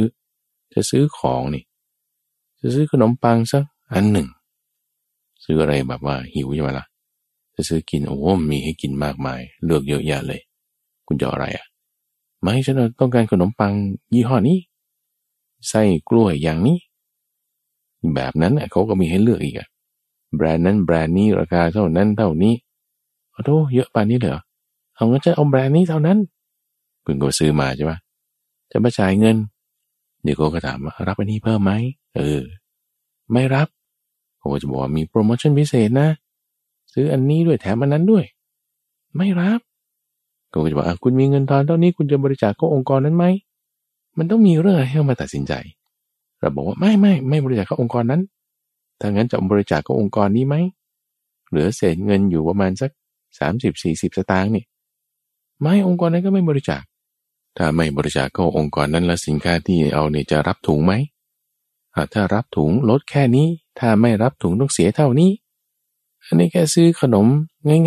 [0.74, 1.64] จะซื้อของนี่
[2.62, 4.28] จะซื้อขนมปังสักอันหนึ่ง
[5.44, 6.86] ซื้ออะไรแบบว่าหิวใช่ไหมละ่ะ
[7.56, 10.42] จะซื้อกินโอ้มีให้กินมากมาย เลือกเยอะแยะเลย
[11.08, 11.66] คุณจะอะไรอะ
[12.42, 13.74] ไม่ฉันต้องการขนมปัง
[14.14, 14.58] ยี่ห้อนี้
[15.68, 16.78] ไส้กล้วยอย่างนี้
[18.16, 19.68] แบบนั้นเขาก็มีให้เลือกอีกอะ
[20.36, 22.54] แบรนด์นั้นแบรนด์นี้ราคาเท่านั้นเท่านี้
[23.32, 24.40] โอ้โหเยอะปานนี้เหรอ
[24.96, 26.18] เอางั้นจะเอาแบรนด์นี้เท่านั้น
[27.06, 27.98] คุณก็ซื้อมาใช่ปะ
[28.72, 29.38] จะมาจ่ายเงิน
[30.24, 31.72] เดี๋ยวก็ถามว่ารับอันนี้เพิ่มไหม
[32.18, 32.42] เออ
[33.34, 33.68] ไม่รับ
[34.40, 36.08] เขาจะบอกว่ามีโปรโมชั่นพิเศษนะ
[36.94, 38.26] ซื้ออันนี้ด้วยแถมอันนั้นด้วย
[39.18, 39.60] ไม่รับ
[40.52, 43.26] ก็จะบอกคุณมีเงินทอนเท่านี้คุณจะบริจาคเข้าองค์กรนั้นไหม
[44.18, 45.54] มันต้องมีเรื่องให้มาตัดสินใจ
[46.42, 48.22] เราบอกว่าไม่ไม่ไม่บริจาคเข้าองค์กรนั้น
[49.00, 50.56] ถ้างั้นจะบริจาคเข้าองค์กรนี้ไหม
[51.50, 52.92] เหลือเศษเงินอยู่ประมาณสัก
[53.40, 54.64] สามสิบสี่สิบสตางค์นี่
[55.62, 56.82] ไม่องค์กรนั้นก็ไม่บริจาค
[57.58, 60.94] ถ้าไม่บริจาคเข้าองค์กรนั้นแล้วสินค้าที่เอาเนี่ยจะรับถุงไหม
[62.14, 63.48] ถ้ารับถุงลดแค่นี้
[63.80, 65.32] ถ้าไม่รับถุงต้องเสียเท่านี้
[66.26, 67.28] อันนี้แค่ซื้อขนม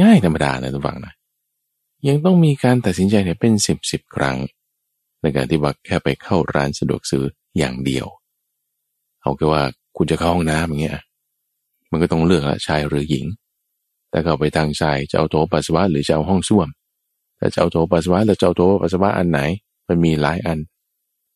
[0.03, 1.14] ง่ายๆธรรมดานะทุกฝังนะ
[2.09, 4.37] ยังต้องมีการตัดสินใจเนี่ยเป็นสิบสิบครั้ง
[5.21, 7.25] ในการที่ว่าแค่ไปเข้าร้านสะดวกซื้อ
[7.59, 8.07] อย่างเดียว
[9.25, 9.63] เอาแค่ว่า
[9.97, 11.01] คุณจะเข้าห้องน้ำอย่างเงี้ย
[11.91, 13.27] มันก็ต้องเลือกละชายหรือหญิง
[14.11, 16.69] แต่เข้าไปทางชายจะเอาโถปัสสาวะหรือจะเอาห้องส้วม
[17.39, 19.41] ถ้าจะเอาโถปัสสาวะหรือจะเอาโถปัสสาวะอันไหน
[19.89, 20.59] มันมีหลายอัน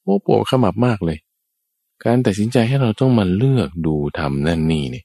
[0.02, 1.18] โอ้ปวดขมับมากเลย
[2.04, 5.04] การตัดสินใจให้เราต้องมาเลือกดูทำนั่นนี่เนี่ย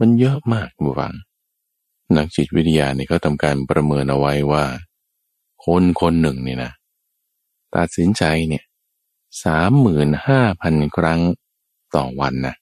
[0.00, 1.14] มันเยอะมากบุฟัง
[2.16, 4.64] นักจิตวิทยาเนี่ยเขาทำการประเมินเอาไว้ว่า
[5.64, 6.72] คนคนหนึ่งเนี่ยนะ
[7.76, 8.64] ตัดสินใจเนี่ย
[9.44, 11.20] สามหมื่นห้าพันครั้ง
[11.96, 12.54] ต่อวันนะ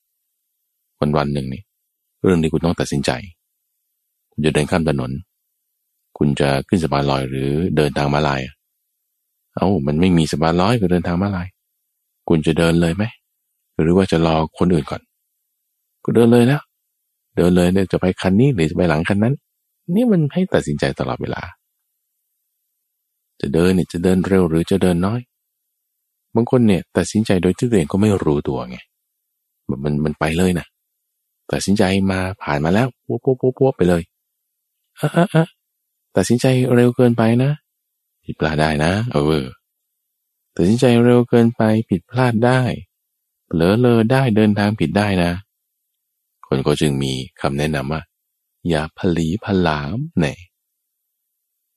[1.00, 1.62] วันวันหนึ่งนี่
[2.22, 3.10] เรื่องที่คุณต้องตัดสินใจ
[4.32, 5.10] คุณจะเดินข้ามถนน
[6.18, 8.40] คุณจะขึ้นสะพานลอยหรือเดินทางมาลาย
[9.54, 11.48] เอา้ามันไม่มีสะพานลอยก็เดินทางมาลาย
[12.28, 13.04] คุณจะเดินเลยไหม
[13.80, 15.02] หรือว่าจะรอคนอื่นก่อน
[16.04, 16.62] ก็เดินเลยแล้ว
[17.36, 19.34] เดินเลยเนี่ยจะไปคันนี้หรือจะไปหลังคันนั้น
[19.94, 21.42] นี่มันให้ตัดสินใจตลอดเวลา
[23.40, 25.20] จะเดินเนี่ยจะเดินเร็วหรือจะเดินน้อย
[26.34, 28.78] บางคนเนี่ยตัดสินใจโดยที่ตัวเองก็ไม่รู้ตัวไง
[29.68, 30.66] แบบมันมันไปเลยนะ
[31.52, 34.02] ตัดสินใจมาผ่านมาแล้วปุ๊บปุ๊บปุ๊บปุ๊บไปเลย
[35.00, 35.46] อะอะอะ
[36.16, 37.50] ตัดสินใจเร็วเกินไปนะ
[38.24, 39.44] ผิดพลาดได้นะ เออ
[40.56, 42.60] ตัดสินใจเร็วเกินไปผิดพลาดได้
[43.46, 45.32] เผลอเลอได้เดินทางผิดได้นะ
[46.46, 48.02] คนก็จึงมีคำแนะนำว่า
[48.68, 50.34] อย่าผลีผลามเน่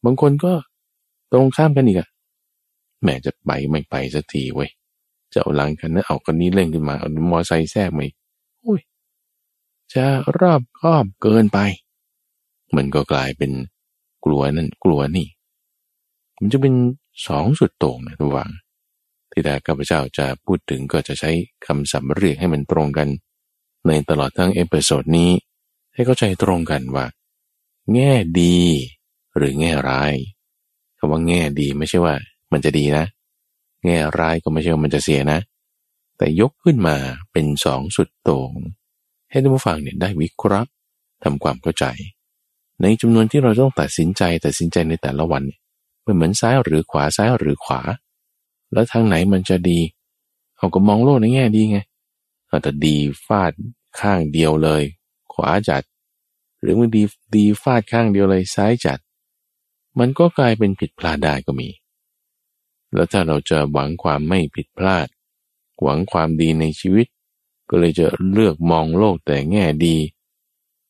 [0.03, 0.53] บางคนก็
[1.31, 2.09] ตรงข้ามกันอีกอะ
[3.03, 4.69] แม่จะไปไม่ไปสักทีเว้ย
[5.33, 8.05] จะเอาหลังกันนะเอาคนนี้เล่นขึ้นมาเอามอไซค์แทรกมา
[8.65, 8.81] อุ้ย
[9.93, 10.05] จะ
[10.39, 11.59] รอบคอบเกินไป
[12.75, 13.51] มันก็กลายเป็น
[14.25, 15.27] กลัวนั่นกลัวนี่
[16.39, 16.73] มันจะเป็น
[17.27, 18.49] สองสุดโต่งนะทุกวัง
[19.31, 21.31] ที่แต่ข้าพเจ้าจะพูดถึงก็จะใช้
[21.65, 23.07] คำสัมเรียกให้มันตรงกัน
[23.87, 25.31] ในตลอดทั้ง episode นี้
[25.93, 27.05] ให้เข้าใจตรงกันว่า
[27.93, 28.59] แง่ดี
[29.37, 30.13] หรือแง่ร้าย
[30.97, 32.15] คำว่าแง่ดีไม่ใช่ว่า
[32.51, 33.05] มันจะดีนะ
[33.85, 35.39] แง่ร้ายก็ไม่ใช่ว่ามันจะเสียนะ
[36.17, 36.95] แต่ยกขึ้นมา
[37.31, 38.51] เป็นสองสุดโต่ง
[39.29, 40.69] ให้ท่านผู้ฟังเนี่ยได้วิเคราะห์
[41.23, 41.85] ทำความเข้าใจ
[42.81, 45.43] ในจำนวนที่เราต้องตัดสินใจตัดสินใจในแต่ละวัน
[46.05, 47.81] มันเหมือนซ้ายหรือขวาซ้ายหรือขวา
[48.73, 49.79] แล้วทางไหนมันจะดี
[50.57, 51.79] เราก็มองโลกในแง่ดีไง
[52.49, 53.51] อาจจะดีฟาด
[53.99, 54.83] ข้างเดียวเลย
[55.33, 55.83] ขวาจัด
[56.61, 57.03] หรือมันดี
[57.35, 58.99] ดีฟาดข้างเดียวเลยซ้ายจัด
[59.99, 61.67] มันก็กลายเป็นผิดพลาดได้ก็มี
[62.93, 65.07] แล้วถ้าเราจะหวังความไม่ผิดพลาด
[65.81, 67.07] หวังความดีในชีวิต
[67.69, 69.97] ก็เลยจะเลือกมองโลกแต่แง่ดี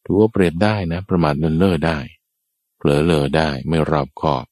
[0.03, 1.97] ถือว่าเปรียบได้นะ ประมาทเลินเล่อได้
[2.77, 4.45] เผลอเลอได้ไม่รอบคอบ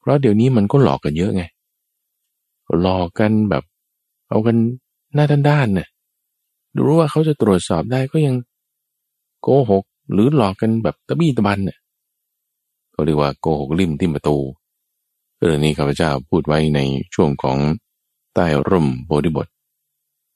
[0.00, 1.42] เพราะเดี๋ยวนี้มันก็หลอกกันเยอะไง
[2.80, 3.64] หลอกกันแบบ
[4.28, 4.56] เอากัน
[5.14, 5.88] หน้าด้านๆเนี่ย
[6.84, 8.36] รู้ว่าเขาจะตรวจสอบได้ก็ยัง
[9.42, 11.78] โกหก หรือหลอกกันแบบตะบี้ตะบันเนี่ย
[12.92, 14.36] เขาเรียกว่าโกหกริมที่ประตู
[15.36, 16.80] เรื่องนี้ข้าพเจ้าพูดไว้ใน
[17.14, 17.58] ช่วงของ
[18.34, 19.46] ใต้ร่มโพธิบท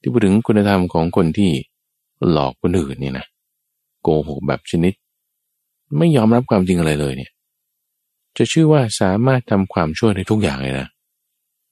[0.00, 1.50] ที่พูดถึงคุณธรรมของคนที่
[2.30, 3.26] หลอกคนอื่นนี่นะ
[4.02, 4.92] โกหกแบบชนิด
[5.98, 7.30] ไม่ยอมรับความจริงอะไรเลยเนี่ย
[8.36, 10.88] จะชื่อว่าสามารถทำความชั่วได้ทุกอย่างเลยนะ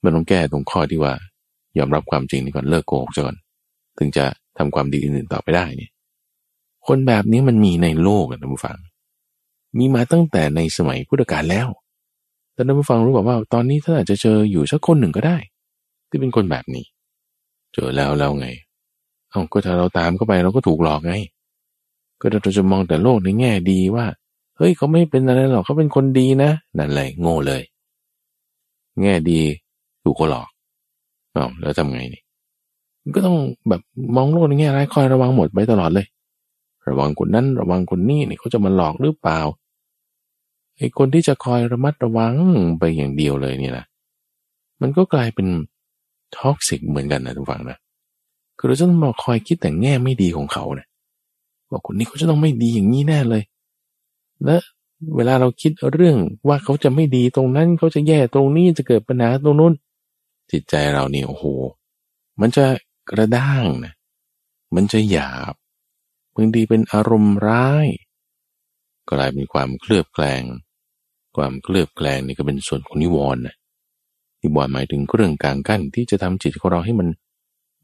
[0.02, 1.12] มันต้องแก้ตรงข้อที่ว่า
[1.78, 3.36] ยอมรับความจริงนี่ก่อนเลิกโกหกก่อน
[3.98, 4.24] ถึงจะ
[4.58, 5.90] ทำความดีอื่นๆต่อไปได้เนี่ย
[6.86, 8.78] คนแบบนี้มันมีในโลกนะท่านผู้ฟัง
[9.78, 11.68] มีมาตั้งแต่ในสมัยพุทธกาลแล้ว
[12.58, 15.36] แต่ท่านผู้ฟังรู้บอกว่า ตอนนี้ท่านอาจจะเจออยู่สักคนหนึ่งก็ได้
[16.08, 16.84] ที่เป็นคนแบบนี้
[17.74, 18.48] เจอแล้วแล้วไง
[19.30, 21.14] เอาก็ถ้าเราตามเข้าไปเราก็ถูกหลอกไง
[22.20, 24.06] ก็เราจะมองแต่โลกในแง่ดีว่า
[24.56, 27.62] เฮ้ยเขาไม่เป็นอะไรหรอกเขาเป็นคนดีนะนั่นแหละโง่เลย
[29.00, 29.40] แง่ดี
[30.02, 30.48] ถูกเขาหลอก
[31.36, 32.22] อ๋อแล้วทำไงนี่
[33.16, 33.36] ก็ต้อง
[33.68, 33.80] แบบ
[34.16, 36.06] มองโลกในแง่ร้ายคอยระวังหมดไปตลอดเลย
[36.88, 39.38] ระวังคนนั้นระวังคนนี้นี่เขาจะมาหลอกหรือเปล่า
[40.78, 42.34] ไอ้คนที่จะคอยระมัดระวัง
[42.78, 43.84] ไปอย่างเดียวเลยนี่นะ
[44.80, 45.48] มันก็กลายเป็น
[46.36, 47.78] toxic เหมือนกันนะทุกฝั่งนะ
[48.58, 50.88] คือเราจะต้องมาคอยคิดแต่แง่ไม่ดีของเขาเนะี่ย
[51.70, 53.42] ว่าคนนี้เขาจะต้องไม่ดีอย่างนี้แน่เลย
[54.44, 54.56] และ
[55.16, 56.16] เวลาเราคิดเรื่อง
[56.48, 59.72] ว่าเขาจะไม่ดีตรงนั้นเขาจะแย่ตรงนี้จะเกิดปัญหาตรงนู้น
[60.50, 61.44] จิตใจเราเนี่ยโอ้โห
[62.40, 62.66] มันจะ
[63.10, 63.94] กระด้างนะ
[64.74, 65.54] มันจะหยาบ
[66.34, 67.86] บางทีเป็นอารมณ์ร้าย
[69.10, 70.42] กลายเป็นความเคลือบแคลง
[71.36, 73.54] ความเคลือบแคลงนี่ก็เป็นส่วนของนิวรณ์นะ
[74.42, 77.08] นิวรณ์หมายถึงเครื่องกลางกั้นที่จะทำจิตของเราให้มัน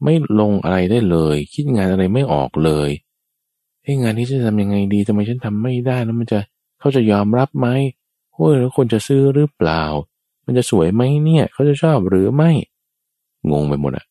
[0.03, 2.89] ไม่ลงอะไรได้เลย คิดงานอะไรไม่ออกเลย
[3.83, 6.39] เฮ้งานนี้จะทำยังไงดีทำไมฉันทำไม่ได้แล้วมันจะ
[6.79, 7.67] เขาจะยอมรับไหม
[8.33, 9.83] โอ้ยแล้วคนจะซื้อหรือเปล่า
[10.45, 12.51] มันจะสวยไหมเนี่ย เขาจะชอบหรือไม่
[13.51, 14.05] งงไปหมดอะ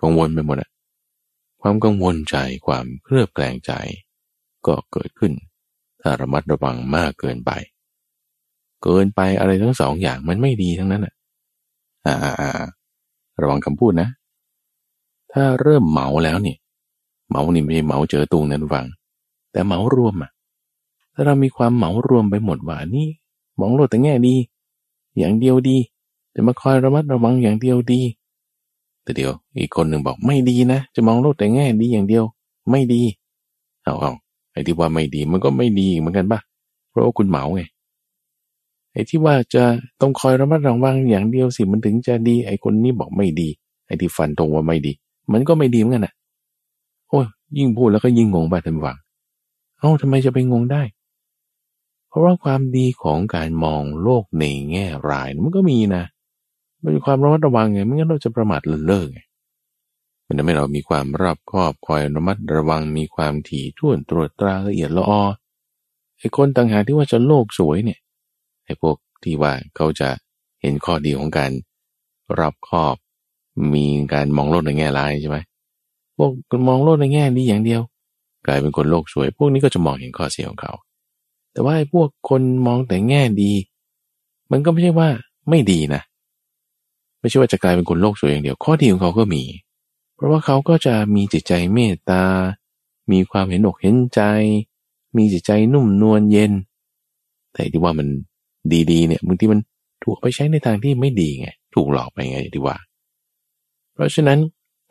[0.00, 0.70] กังวลไปหมดอะ
[1.62, 3.72] ความกังวลใจความเคลือบแคลงใจ
[4.66, 5.32] ก็เกิดขึ้น
[6.00, 7.50] ถ้าระมัดระวังมากเกินไป
[8.82, 11.14] เกินไปอะไรทั้งสองอย่างมันไม่ดีทั้งนั้นอะ
[12.06, 12.62] อ่า
[13.40, 14.08] ระวังคำพูดนะ
[15.32, 16.58] ถ้าเริ่มเมาแล้วเนี่ย
[17.28, 18.86] เหมานี่ไม่ใช่เหมาเจอตุงนั้นฟัง
[19.52, 20.30] แต่เหมารวมอะ
[21.14, 23.08] ถ้าเรามีความเหมารวมไปหมดว่านี่
[23.60, 24.34] มองโลกแต่แง่ดี
[25.18, 25.76] อย่างเดียวดี
[26.34, 28.00] จะมาคอยระมัดระวังอย่างเดียวดี
[29.02, 32.24] แต่เดียว อีกคนหนึ่งบอกไม่ดีนะ จะมองโลกแต่แง่ดีอย่างเดียว
[32.70, 33.02] ไม่ดี
[33.84, 34.12] เอาเอา
[34.52, 36.40] ไอ้ที่ว่าไม่ดีมันก็ไม่ดีเหมือนกันปะ
[36.90, 37.62] เพราะว่าคุณเหมาไง
[39.00, 39.64] อ้ที่ว่าจะ
[40.00, 43.48] ต้องคอยระมัดระวังอย่างเดียวสิมันถึงจะดี ไอ้คนนี้บอกไม่ดี
[43.86, 44.92] ไอ้ที่ฟันตรงว่าไม่ดี
[45.32, 46.14] มันก็ไม่ดีเหมือนกันอะ
[47.08, 47.26] โอ้ย
[47.58, 48.96] ยิ่งพูดแล้วก็ยิ่งงงไปทันวัง
[49.78, 50.82] เอ้าทำไมจะไปงงได้
[52.08, 56.04] เพราะว่าความดีของการมองโลกในแง่ร้ายมันก็มีนะ
[56.82, 59.20] มันมีความระมัดระวังไงไม่งั้นเราจะประมาทเลินเล่อไง
[60.26, 65.22] มันทำให้เรามีความรอบคอบคอยระมัดระวังมีความถี่ถ้วนตรวจตราละเอียดละออ
[66.18, 67.98] ไอ้คนต่างหากที่ว่าจะโลกสวยเนี่ย
[68.68, 70.08] ไอ้พวกที่ว่าเขาจะ
[70.62, 71.50] เห็นข้อดีของการ
[72.38, 72.96] รอบคอบ
[73.74, 75.38] มีการมองโลกในแง่ร้ายใช่ไหม
[76.16, 76.30] พวก
[76.68, 77.82] มองโลกในแง่ดีอย่างเดียว
[78.46, 80.72] กลายเป็นคนโลกสวย พวกนี้ก็จะมองเห็นข้อเสียของเขา
[81.52, 83.52] แต่ว่าไอ้พวกคนมองแต่แง่ดี
[84.50, 85.08] มันก็ไม่ใช่ว่า
[85.48, 86.02] ไม่ดีนะ
[87.20, 89.42] ไม่ใช่ว่าจะกลายเป็นคนโลกสวยอย่างเดียว ข้อดีของเขาก็มี
[90.14, 92.22] เพราะว่าเขาก็จะมีจิตใจเมตตา
[93.10, 94.20] มีความเห็นอกเห็นใจ
[95.16, 96.52] มีจิตใจนุ่มนวลเย็น
[97.52, 98.08] แต่ที่ว่ามัน
[98.90, 99.60] ดีๆเนี่ยบางทีมัน
[100.04, 102.76] ถูกไปใช้ในทางที่ไม่ดีไงถูกหลอกไปไงที่ว่า
[103.94, 104.38] เพราะฉะนั้น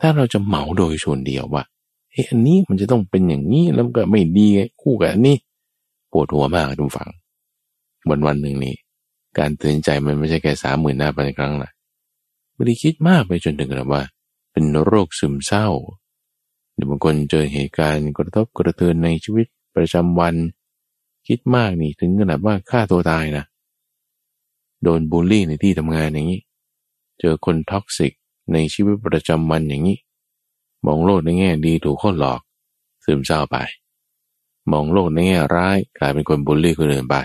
[0.02, 1.64] ถ้าเราจะเหมาโดยส่วนเดียวว่า
[2.12, 4.48] เฮ้ยอันนี้มันจะต้องเป็นอย่างนี้แล้วก็ไม่ดี
[4.82, 5.38] คู่กับอันนี้
[6.12, 7.10] ปวดหัวมากทุกฝัง
[8.10, 8.76] วันวันหนึ่งนี่
[9.38, 11.72] การเตือนใจมันไม่ใช่แค่สามหมื่นหน้าไปครั้งละ
[12.54, 14.04] ไม่ได้คิดมากไปจนถึงกับว่า
[14.52, 15.68] เป็นโรคซึมเศร้า
[16.74, 20.36] หรือบางคนเจอเหตุการณ์กระทบกระเทือนในชีวิตประจำวัน
[21.28, 23.46] คิดมากนี่ถึงขนาดว่าฆ่าตัวตายนะ
[24.84, 26.42] โดนบูลลี่ในที่ทำงานอย่างนี้
[27.20, 28.14] เจอคน toxic
[28.54, 29.98] ในชีวิตประจำวันอย่างนี้
[30.86, 32.42] มองโลกในแง่ดีถูกคนหลอก
[33.06, 33.58] ซึมเศร้าไป
[34.72, 37.16] มองโลกในแง่ร้ายกลายเป็นคนบูลลี่คนอื่นไป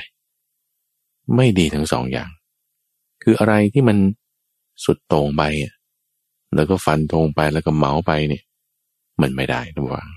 [1.37, 2.31] ไม่ดีทั้งสองอย่าง
[3.23, 3.99] คืออะไรที่มัน
[4.85, 5.43] สุดโต่งไป
[6.55, 8.45] แล้วก็ฟันธงไปแล้วก็เมาไปเนี่ย
[9.21, 10.09] มันไม่ได้ทุกวัง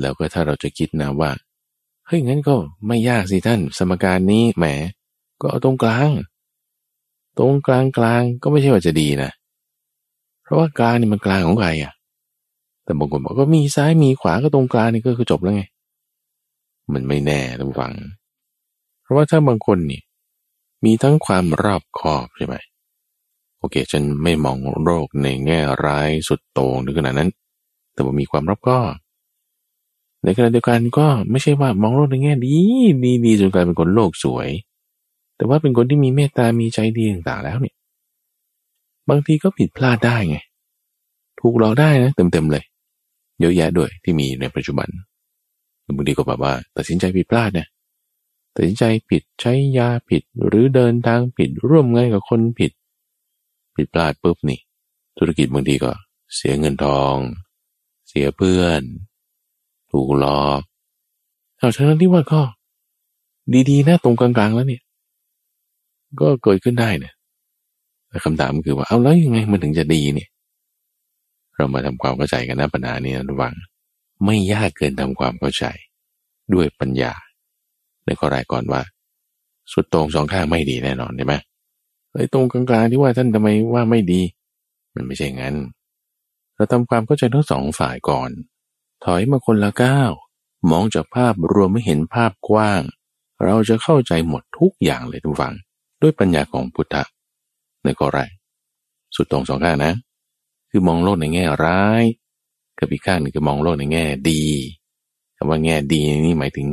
[0.00, 1.30] แล้วก็ถ้าเราจะคิดนะว่า
[2.06, 2.54] เฮ้ยงั้นก็
[2.86, 4.64] ไม่ยากสิท่าน สมการนี้แหม
[5.40, 6.10] ก็เอาตรงกลาง
[7.38, 9.30] ตรงกลางกลางก็ไม่ใช่ว่าจะดีนะ
[10.42, 11.92] เพราะว่ากลางนี่มันกลางของใครอะ
[12.84, 15.62] แต่บางคนบอกก็มีซ้ายมีขวาก็ตรงกลางนี่ก็คือจบแล้วไง
[16.92, 17.92] มันไม่แน่ทุกฝัง
[19.02, 20.00] เพราะว่าถ้าบางคนนี่
[20.84, 22.56] มีทั้งความรอบคอบใช่ไหม
[23.58, 27.30] โอเค ฉันไม่มองโรคในแง่ร้ายสุดโต่งถึงขนาดนั้น
[27.94, 28.94] แต่ว่ามีความรอบคอบ
[30.24, 32.56] ในขณะเดียวกันก็ไม่ใช่ว่ามองโลกในแง่ดี
[33.04, 34.48] ดีดีจนกลายเป็นคนโลกสวย
[35.38, 37.74] แต่ว่าเป็นคนที่มีเมตตา มีใจดีต่างๆแล้วเนี่ย
[39.08, 40.38] บางทีก็ผิดพลาดได้ไง
[41.40, 42.64] ถูกหลอกได้นะเต็มๆเลย
[43.40, 44.88] เยอะแยะด้วยที่มีในปัจจุบัน
[45.96, 47.68] บางทีก็แบบว่า ตัดสินใจผิดพลาดเนี่ย
[48.54, 52.72] ตัดสินใจผิดใช้ยาผิด หรือเดินทางผิดร่วมงานกับคนผิด
[53.76, 54.60] ผิดพลาดปุ๊บนี่
[55.18, 55.90] ธุรกิจบางทีก็
[56.34, 57.16] เสียเงินทอง
[58.08, 58.82] เสียเพื่อน
[59.92, 60.60] ถูกหลอก
[61.58, 62.42] เอาฉะนั้นที่ว่าก็
[63.70, 64.82] ดีๆนะตรงกลางๆแล้วเนี่ย
[66.20, 67.14] ก็เกิดขึ้นได้เนี่ย
[68.24, 70.28] คำถามคือว่าเอาแล้วยังไงมันถึงจะดีเนี่ย
[71.56, 73.54] เรามาทำความเข้าใจกันนะปัญหานี้ระวัง
[74.24, 75.64] ไม่ยากเกินทำความเข้าใจ
[76.54, 77.12] ด้วยปัญญา
[78.04, 78.82] ในข้อแรกก่อนว่า
[79.72, 81.34] สุดตรงสองข้างไม่ดีแน่นอนใช่ไหม
[82.14, 84.22] ไอ้ตรงกลางๆที่ว่าท่านทำไมว่าไม่ดี
[84.94, 85.54] มันไม่ใช่งั้น
[86.54, 88.30] เราทำความเข้าใจทั้งสองฝ่ายก่อน
[89.04, 90.12] ถอยมาคนละก้าว
[90.70, 92.82] มองจากภาพรวมไม่เห็นภาพกว้าง
[93.44, 95.54] เราจะเข้าใจหมดทุกอย่างเลยทุกฝัง
[96.02, 97.02] ด้วยปัญญาของพุทธะ
[97.84, 98.30] ในข้อแรก
[99.14, 99.92] สุดตรงสองข้างนะ
[100.70, 102.02] คือมองโลกในแง่ร้าย
[102.78, 104.44] กับอีกข้างหนึ่งคือมองโลกในแง่ดี
[105.36, 106.68] คำว่าแง่ดีนี่หมายถึง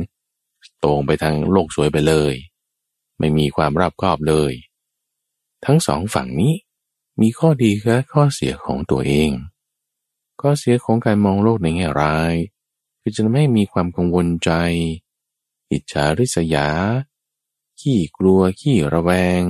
[0.84, 2.34] ตรงไปทางโลกสวยไปเลย
[3.18, 4.52] ไม่มีความราบคอบเลย
[5.64, 6.54] ทั้งสองฝั่งนี้
[7.20, 9.30] มีข้อดีและข้อเสียของตัวเอง
[10.40, 12.34] ข้อเสียของการมองโลกในแง่ร้าย
[13.00, 14.50] คือจะไม่มีความกังวลใจ
[15.70, 16.68] อิจฉาริษยา
[17.80, 19.40] ขี้กลัวขี้ระแวง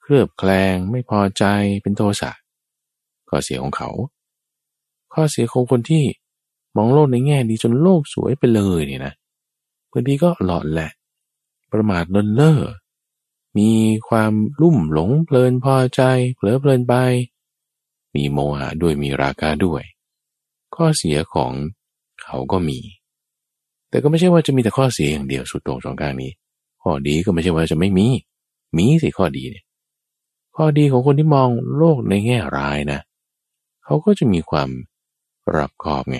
[0.00, 1.44] เคลือบแคลงไม่พอใจ
[1.82, 2.30] เป็นโทสะ
[3.28, 3.90] ข้อเสียของเขา
[5.12, 6.04] ข้อเสียของคนที่
[6.76, 9.14] มองโลกในแง่ดีจนโลกสวยไปเลยเนี่ยนะ
[9.90, 10.90] บางทีก็หลอดแหละ
[11.72, 12.60] ประมาทเลินเล่อ
[13.58, 13.70] มี
[14.08, 16.02] ความลุ่มหลงเพลินพอใจ
[16.34, 16.94] เผลอเพลินไป
[18.14, 19.82] มีโมหะด้วยมีราคาด้วย
[20.74, 21.52] ข้อเสียของ
[22.22, 22.78] เขาก็มี
[23.88, 26.32] แต่ก็ไม่ใช่ว่าจะมีแต่ข้อเสียอย่างเดียวสุดโตรงสองกลางนี้
[26.82, 28.06] ข้อดีก็ไม่ใช่ว่าจะไม่มี
[28.76, 29.64] มีสิข้อดีเนี่ย
[30.56, 33.00] ข้อดีของคนที่มองโลกในแง่ร้ายนะ
[33.84, 34.68] เขาก็จะมีความ
[35.56, 36.18] รับขอบไง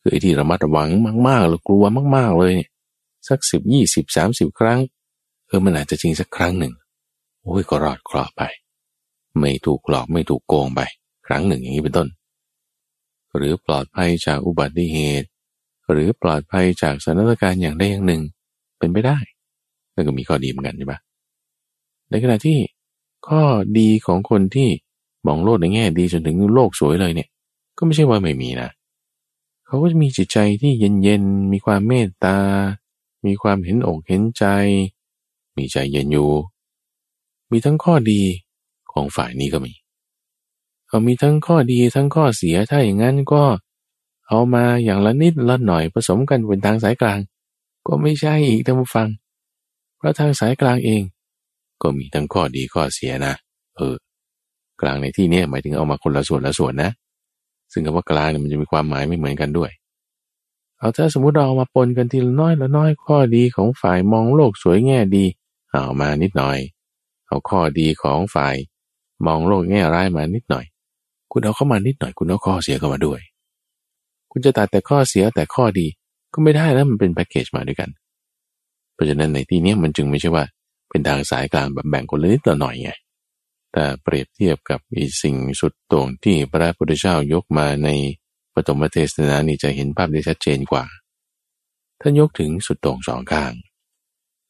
[0.00, 0.88] คือไอ้ที่ระมัดระวัง
[1.28, 1.84] มากๆหรือกลัว
[2.16, 2.70] มากๆเลยเนี่ย
[3.28, 4.80] สักสิบยี่สิบสามสิบครั้ง
[5.46, 6.72] เออมันอาจจะจริงสักครั้งหนึ่ง
[7.42, 8.42] โอ้ยก็รอดเคราะห์ไป
[9.38, 10.80] ไม่ถูกหลอกไม่ถูกโกงไป
[11.26, 12.08] ครั้งหนึ่งอย่างนี้เป็นต้น
[13.36, 15.28] หรือปลอดภัยจากอุบัติเหตุ
[15.90, 18.22] หรือปลอดภัยจากสถานการณ์อย่างใดอย่างหนึ่ง
[18.78, 19.18] เป็นไปได้
[19.98, 20.98] นั่นก็มีข้อดีเหมือนกันใช่ปะ
[22.10, 22.58] ในขณะที่
[23.28, 23.42] ข้อ
[23.78, 24.68] ดีของคนที่
[25.26, 27.28] มองโลกในแง่ดีจนถึงโลกสวยเลยเนี่ย
[27.78, 28.70] ก็ไม่ใช่ว่าไม่มีนะ
[29.66, 32.38] เขาก็จะมีจิตใจที่เย็นๆมีความเมตตา
[33.26, 34.44] มีความเห็นอกเห็นใจ
[35.56, 36.30] มีใจเย็นอยู่
[37.50, 38.20] มีทั้งข้อดี
[38.92, 39.72] ของฝ่ายนี้ก็มี
[40.86, 43.42] เอามีทั้งข้อดีทั้งข้อเสียถ้าอย่างนั้นก็
[44.28, 47.20] เอามาอย่างละนิดละหน่อยผสมกันเป็นทางสายกลาง
[47.86, 49.08] ก็ไม่ใช่อีกท่านผู้ฟัง
[49.98, 51.02] เพราะทางสายกลางเอง
[51.82, 53.34] ก็มีทั้งข้อดีข้อเสียนะ
[53.76, 53.94] เออ
[54.80, 56.90] กลางในที่นี้หมายถึงเอามาคนละส่วนละส่วนนะ
[57.72, 59.70] ซึ่งคำว่ากลางมันจะมีความหมายไม่เหมือนกันด้วย
[60.78, 65.24] เอาถ้าสมมติเราเอามาปนกันทีละน้อยละน้อยข้อดีของฝ่ายมองโลกสวยแง่ดี
[65.70, 66.58] เอามานิดหน่อย
[67.26, 68.54] เอาข้อดีของฝ่าย
[69.26, 70.64] มองโลกแง่ร้ายมานิดหน่อย
[71.32, 73.20] คุณเอาเข้ามานิดหน่อย คุณเอาข้อเสียเข้ามาด้วย
[74.30, 75.86] คุณจะตัดแต่ข้อเสียแต่ข้อดี
[76.32, 77.90] ก็ไม่ได้แล้วมันเป็นแพ็กเกจมาด้วยกัน
[78.98, 80.44] เพราะฉะนั้นในที่นี้มันจึงไม่ใช่ว่า
[80.90, 82.90] เป็นทางสายกลางแบบแบ่งคนละนิดละหน่อยไง
[83.72, 87.88] แต่เปรียบเทียบกับอีสิ่งสุดโต่งที่พระพุทธเจ้ายกมาใน
[88.54, 90.84] ปฐมเทศนานี่จะเห็นภาพได้ชัดเจนกว่า
[92.00, 93.52] ท่านยกถึงสุดโต่งสองข้าง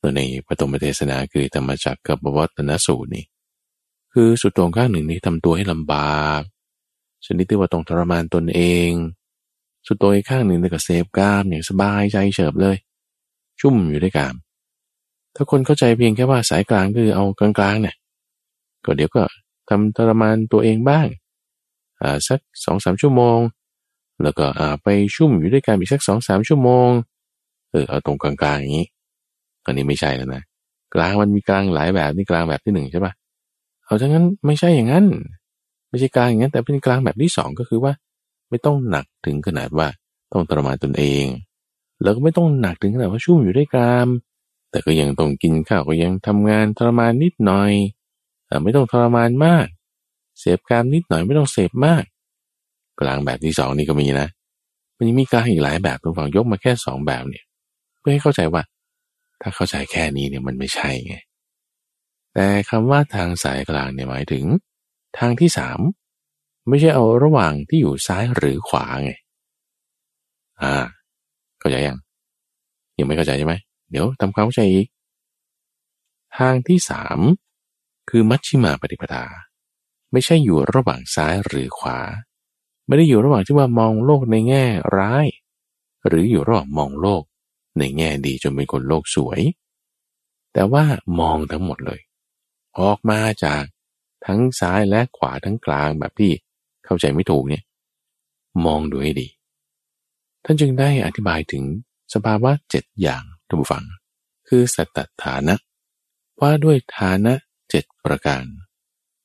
[0.00, 3.24] ตัวในปฐมเทศนาคือธรรมจักรกับวัตนสูตรนี่
[4.12, 6.42] คือสุดโต่งข้างหนึ่งนี้ทำตัวให้ลำบาก
[7.24, 8.90] ชนิดที่ว่าต้องทรมานตนเอง
[9.86, 12.76] สุดโต่งอีกข้างหนึ่งก็เสพกามอย่างสบายใจเฉบเลย
[13.60, 14.34] ชุ่มอยู่ด้วยกาม
[15.34, 17.94] ถ้าคนเข้าใจเพียงแค่ว่าสายกลางคือเอากลางๆเนี่ย
[18.84, 19.22] ก็เดี๋ยวก็
[19.68, 21.06] ทำทรมานตัวเองบ้าง
[22.02, 23.38] อ่าสักสองสามชั่วโมง
[24.22, 26.90] แล้วก็อ่าไปชุ่มอยู่ด้วยกันอีกสักสองสามชั่วโมง
[27.70, 28.86] เออเอาตรงกลางๆอย่างนี้
[29.66, 30.42] อันนี้ไม่ใช่แล้วนะ
[30.94, 33.12] กลางมันมีกลางหลายแบบนี่กลางแบบที่หนึ่งใช่ปะ
[33.84, 35.06] เอาทั้งนั้นไม่ใช่อย่างนั้น
[35.90, 37.92] ไม่ใช่กลางอย่างนั้น แต่เป็นกลางแบบที่สองก็คือว่า
[38.50, 39.88] ไม่ต้องหนักถึงขนาดว่า
[40.32, 41.26] ต้องทรมานตนเอง
[42.02, 44.08] แล้วก็ไม่ต้องหนักถึงขนาดว่าชุ่มอยู่ด้วยกราม
[44.70, 47.72] แต่ก็ยังต้องกินข้าวก็ยังทำงานทรมานนิดหน่อย
[48.46, 49.66] แต่ไม่ต้องทรมานมาก
[50.38, 52.04] เสพการนิดหน่อยไม่ต้องเสพมาก
[53.00, 54.28] กลางแบบที่สองนี่ก็มีนะ
[54.96, 57.44] มันยังมีกลางอีกหลายแบบทุกฝั่งยกมาแค่สองแบบเนี่ย
[57.98, 58.62] เพื่อให้เข้าใจว่า
[59.40, 61.16] ถ้าเข้าใจแค่นี้เนี่ยมันไม่ใช่ไง
[62.34, 64.44] แต่คำว่าทางสายกลางเนี่ยหมายถึง
[65.18, 65.78] ทางที่สาม
[66.68, 69.12] ไม่ใช่เอาระหว่างที่อยู่ซ้ายหรือขวาไง
[70.62, 70.74] อ่า
[71.60, 71.98] เข้าใจยัง
[72.98, 73.54] ยังไม่เข้าใจใช่ไหม
[73.90, 74.86] เดี๋ยวทำความเข้าใจอีก
[76.36, 77.18] ทางที่สาม
[78.08, 79.24] คือมัชชิมาปฏิปทา
[80.12, 81.98] ไม่ใช่อยู่ระหว่างซ้ายหรือขวา
[82.86, 84.64] ไม่ได้อยู่ระหว่างที่ว่ามองโลกในแง่
[84.98, 85.26] ร้าย
[86.06, 87.22] หรืออยู่ระหว่างมองโลก
[87.78, 89.40] ในแง่ดีจนเป็นคนโลกสวย
[90.52, 90.84] แต่ว่า
[91.20, 92.00] มองทั้งหมดเลย
[92.80, 93.62] ออกมาจาก
[94.26, 96.32] ทั้งซ้ายและขวาทั้งกลางแบบที่
[96.84, 97.62] เข้าใจไม่ถูกเนี่ย
[98.66, 99.28] มองดูให้ดี
[100.50, 101.64] ท่านจึงได้อธิบายถึง
[102.14, 103.84] สภาวะเจ็ดอย่างทุกฝัง
[104.48, 105.54] คือสัตตฐานะ
[106.40, 107.34] ว่าด้วยฐานะ
[107.70, 108.44] เจ็ดประการ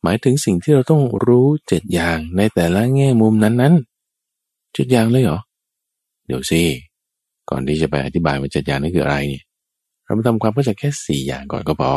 [0.03, 5.39] หมายถึงสิ่งที่เราต้องรู้เจ็ดอย่างในแต่ละแง่มุมนั้นๆเจ็ดอย่างเลยเหรอ
[6.25, 6.61] เดี๋ยวสิ
[7.49, 9.43] ก่อนที่จะไปอธิบายว่าเจ็ดอย่างนั้นคืออะไรเนี่ย
[10.03, 11.93] เรามาทำความเข้าใจแค่สี่อย่างก่อนก็พอ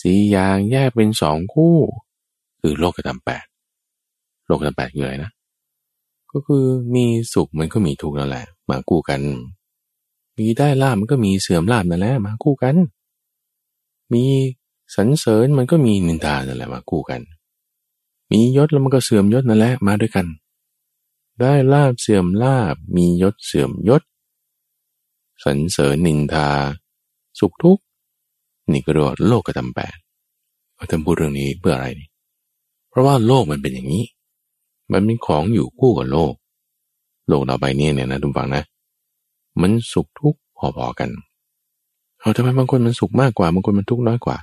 [0.00, 1.76] สี่อย่างแยกเป็นสองคู่
[2.60, 3.44] คือโลกธรรมแปด
[4.46, 5.32] โลกธรรมแปดคืออะไรนะ
[6.32, 6.64] ก็คือ
[6.94, 9.20] มีสุขมันก็มีทุกข์นั่นแหละ มาคู่กัน
[10.38, 12.76] มีได้ลาบมันก็มีเสื่อมลาบนั่นแหละมาคู่กัน
[14.12, 14.24] มี
[14.94, 17.20] สรรเสริญมันก็มีนินทานั่นแหละมาคู่กัน
[18.30, 20.26] มียศแล้วมันก็เสื่อมยศนั่นแหละมาด้วยกัน
[21.40, 24.02] ได้ลาบเสื่อมลาบ มียศเสื่อมยศ
[25.44, 26.48] สรรเสริญนินทา
[27.38, 27.82] สุขทุกข์
[28.72, 29.96] นี่ก็เรียกว่าโลกกระทำแปด
[30.90, 32.08] ท่านพูดเรื่องนี้เพื่ออะไรนี่
[32.90, 34.04] เพราะว่าโลกมันเป็นอย่างนี้
[34.92, 36.34] มันเป็นของอยู่คู่กับโลก
[37.28, 38.64] โลกเราใบนี้เนี่ยนะทุกฝังนะ
[39.60, 40.40] มันสุขทุกข์
[40.76, 41.10] พอๆกัน
[42.20, 44.36] เอาทำไมบางคนมันสุขมากกว่าบางคนมันทุกข์น้อยกว่า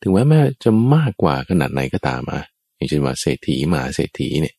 [0.00, 2.42] ถึงแม้แม่จะมากกว่าขนาดไหนก็ตามอะ
[2.76, 4.54] อย่างเช่นว่าเศรษฐีมาเศรษฐีเนี่ย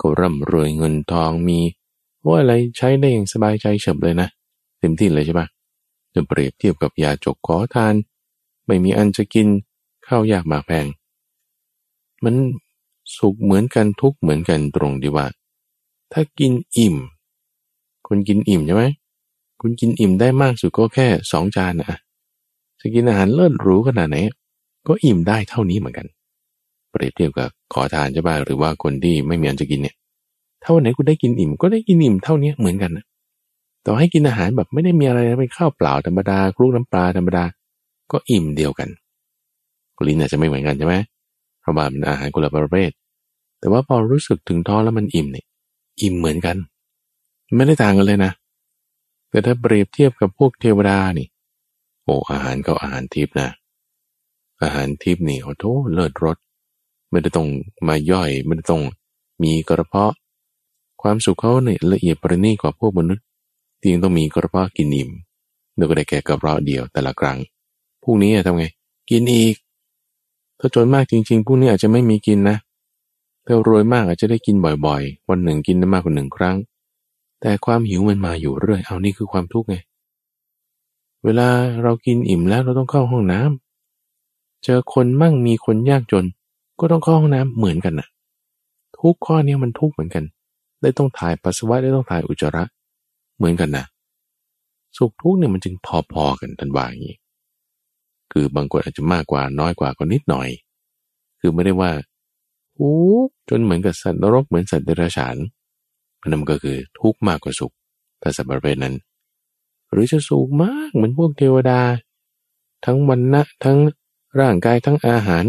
[0.00, 1.58] ก็ร่ำรวยเงินทองมี
[2.24, 4.28] ว่าอะไรใช้ได้อย่างสบายใจเฉบเลยนะ
[4.78, 5.46] เต็มที่เลยใช่ปะ
[6.14, 7.94] จะเปรียบเทียบกับยาจกขอทาน
[8.66, 9.46] ไม่มีอันจะกิน
[10.06, 10.86] ข้าวยากหมากแพง
[12.24, 12.34] มัน
[13.16, 15.26] สุขเหมือนกันทุกเหมือนกันตรงดีว่า
[16.12, 16.96] ถ้ากินอิ่ม
[18.06, 18.84] คุณกินอิ่มใช่ไหม
[19.60, 21.98] คุณกินอิ่มได้มากสุดก็แค่สองจานนะ
[22.80, 24.16] จะกินอาหารเลิศหรูขนาดไหน
[24.86, 26.06] ก็อิ่มได้เท่านี้เหมือนกัน
[26.90, 29.96] เปรียบเทียบกับขอทานใช่ไหมหรือว่าคนที่ไม่มีอันจะกินเนี่ย
[30.62, 33.04] ถ้าวันไหนคุณได้กินอิ่มก็ได้กินอิ่มเท่านี้เหมือนกันนะ
[33.86, 37.44] ต่อให้กินอาหารแบบไม่ได้มีอะไรเป็นข้าวเปล่าธรรมดาคลุกน้ำปลาธรรมดา
[38.12, 38.88] ก็อิ่มเดียวกัน
[40.06, 40.94] ลิ้นอาจจะไม่เหมือนกันใช่ไหม
[41.60, 42.90] เพราะว่าเป็นอาหารคนละประเภท
[43.60, 45.46] แต่ว่าพอรู้สึกถึงท้องแล้วมันอิ่มเนี่ย
[46.02, 46.56] อิ่มเหมือนกัน
[47.56, 48.32] ไม่ได้ต่างกันเลยนะ
[49.30, 51.28] แต่ถ้าเปรียบเทียบกับพวกเทวดานี่
[52.04, 53.48] โอ้อาหารก็อาหารทิพนะ
[54.62, 56.36] อาหารทิพนี่โอ้โหเลิศรส
[57.10, 57.48] ไม่ได้ต้อง
[57.88, 58.82] มาย่อยไม่ได้ต้อง
[59.42, 60.12] มีกระเพาะ
[61.02, 63.24] ความสุขเขาเนี่ยละเอียดประณีตกว่าพวกมนุษย์
[63.80, 65.10] ที่ยังต้องมีกระเพาะกินอิ่ม
[65.74, 67.38] เดี๋ยวก็ได้แก่กระเพาะเดียวแต่ละครั้ง
[68.02, 68.64] พวกนี้ทำไง
[69.10, 69.54] กินอีก
[70.58, 72.56] ถ้าจนมากจริง ๆ พวกนี้อาจจะไม่มีกินนะ
[73.52, 76.56] ถ้ารวยมากอาจจะได้กินบ่อยๆ วันหนึ่งกินได้มากกว่าหนึ่งครั้ง
[77.40, 79.76] แต่ความหิวมันมาอยู่เรื่อย เอานี่คือความทุกข์ไง
[81.24, 81.48] เวลา
[81.82, 86.24] เรากินอิ่มแล้วเราต้องเข้าห้องน้ำเจอคนมั่งมีคนยากจน
[86.80, 88.08] ก็ต้องเข้าห้องน้ำเหมือนกันนะ
[88.98, 90.24] ทุกข้อนี้มันทุกเหมือนกัน
[90.82, 92.64] ได้ต้องถ่ายปัสสาวะได้ต้องถ่ายอุจจาระ
[93.36, 93.84] เหมือนกันนะ
[94.96, 95.74] สุขทุกข์เนี่ยมันจึง
[96.12, 97.16] พอๆกันทันว่าอย่างนี้
[98.32, 100.48] คือบางคนอาจจะมากกว่าน้อยกว่าก็นิดหน่อย
[101.40, 101.90] คือไม่ได้ว่า
[102.80, 102.98] โอ้
[103.48, 105.36] จนเหมือนกับสัตว์นรกเหมือนสัตว์เดรัจฉาน
[106.28, 107.74] นั่นก็คือทุกข์มากกว่าสุข
[108.22, 108.94] ถ้าสัตว์ประเภทนั้น
[109.90, 111.80] หรือจะสุขมากเหมือนพวกเทวดา
[112.84, 113.78] ทั้งวันนะทั้ง
[114.40, 115.44] ร่างกายทั้งอาหาร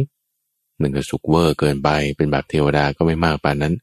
[0.80, 3.74] หนึ่งก็สุขเวอร์เกินไปเป็นแบบเทวดาก็ไม่มากปานนั้น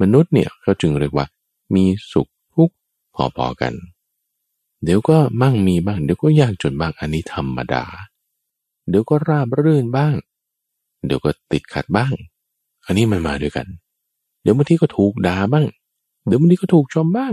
[0.00, 1.26] มนุษย์เนี่ยเขาจึงเรียกว่า
[1.74, 2.74] มีสุขทุกข์
[3.36, 3.74] พอๆกัน
[4.84, 7.84] เดี๋ยวก็มั่งมีบ้างเดี๋ยวก็ยากจนบ้างอันนี้ธรรมดา
[8.88, 10.14] เดี๋ยวก็ราบรื่นบ้าง
[11.06, 12.12] เดี๋ยวก็ติดขัดบ้าง
[12.86, 13.66] อันนี้มันมาด้วยกัน
[14.42, 15.66] เดี๋ยวบางทีก็ถูกด่าบ้าง
[16.26, 17.32] เดี๋ยวบางทีก็ถูกชมบ้าง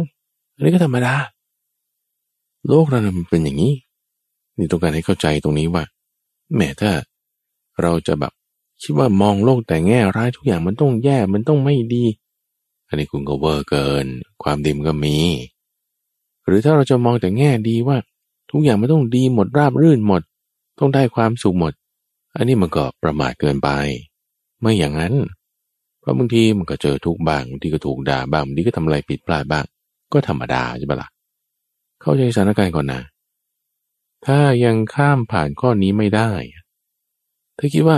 [0.55, 1.13] อันนี้ก็ธรรมดา
[2.67, 3.73] โลกเรามันเป็นอย่างนี้
[4.57, 5.83] นี่ต้องการให้เข้าใจตรงนี้ว่า
[6.55, 6.91] แม้ถ้า
[7.81, 8.33] เราจะแบบ
[8.81, 12.05] คิดว่ามองโลกแต่แง่ร้ายทุกอย่างมันต้องแย่ มันต้องไม่ดี
[12.87, 14.05] อันนี้คุณก็เวอร์เกิน
[14.43, 15.17] ความดีมก็มี
[16.45, 17.97] หรือถ้าเราจะมองแต่แง่ดีว่า
[18.51, 20.21] ทุกอย่างมันต้องดีหมดราบรื่นหมด
[20.79, 21.73] ต้องได้ความสุขหมด
[22.35, 23.69] อันนี้มันก็ประมาทเกินไป
[24.59, 25.13] ไม่อย่างนั้น
[26.09, 29.65] ราะบางทีมันก็เจอทุกบางบางทีก็ถูกด่าบ้างบางทีก็ทำอะไรผิดพลาดบ้าง
[30.13, 31.09] ก็ธรรมดาใช่ปะละ่ะ
[32.01, 33.01] เข้าใจสถานการณ์ก่อนนะ
[34.25, 36.31] ถ้ายังข้ามผ่านข้อนี้ไม่ได้
[37.57, 37.97] ถ้าคิดว่า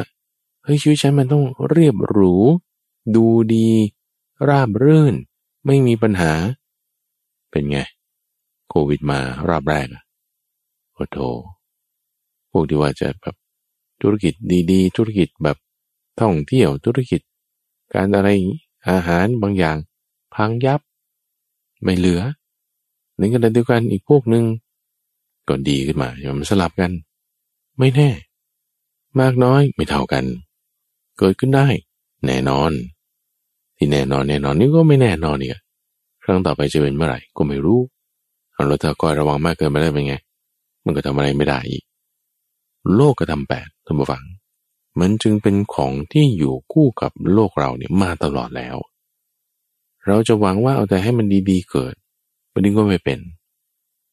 [0.63, 2.33] เฮ้ยชีวิตฉันมันต้องเรียบหรู
[3.15, 3.69] ดูดี
[4.47, 5.15] ราบรื่น
[5.65, 6.31] ไม่มีปัญหา
[7.51, 7.79] เป็นไง
[8.69, 10.03] โควิดมารอบแรกอะ
[10.93, 11.17] โอ้โถ
[12.51, 13.35] พวกที่ว่าจะแบบ
[14.01, 14.33] ธุรกิจ
[14.71, 15.57] ดีๆ ธุรกิจแบบ
[16.21, 17.21] ท่องเที่ยวธุรกิจ
[17.93, 18.29] การอะไร
[18.89, 19.77] อาหารบางอย่าง
[20.35, 20.81] พังยับ
[21.83, 22.21] ไม่เหลือ
[23.17, 24.45] ในขณะเดียวกันอีกพวกหนึ่ง
[25.47, 26.91] ก็ดีขึ้นมาอย่ามันสลับกัน
[27.79, 28.09] ไม่แน่
[29.19, 30.23] มากน้อยไม่เท่ากัน
[31.19, 31.67] เกิดขึ้นได้
[32.25, 32.71] แน่นอน
[33.77, 35.61] ที่แน่นอนแน่นอนนี่ก็ไม่แน่นอนเนี่ย
[36.23, 37.79] ครั้งต่อไปจะเป็นเมื่อไหร่ก็ไม่รู้
[38.53, 40.15] เอาเราถ้าคอยระวังมากเกินไปได้เป็นไง
[40.85, 41.83] มันก็ทำอะไรไม่ได้อีก
[42.95, 44.23] โลกกระทำแปดท่านผู้ฟัง
[44.99, 48.77] มันจึงเป็นของที่อยู่คู่กับโลกเราเนี่ยมาตลอดแล้ว
[50.07, 51.93] เราจะหวังว่าเอาแต่ให้มันดีๆเกิด
[52.53, 53.19] มันก็ไม่เป็น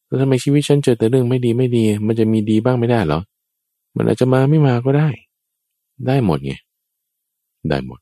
[0.05, 3.21] แล้วทำไมชีวิตฉันเจอแต่เรื่องไม่ดีไม่ดี มันจะมีดีบ้างไม่ได้เหรอ
[3.95, 5.09] มันอาจจะมาไม่มาก็ได้
[6.07, 6.53] ได้หมดไง
[7.69, 7.99] ได้หมด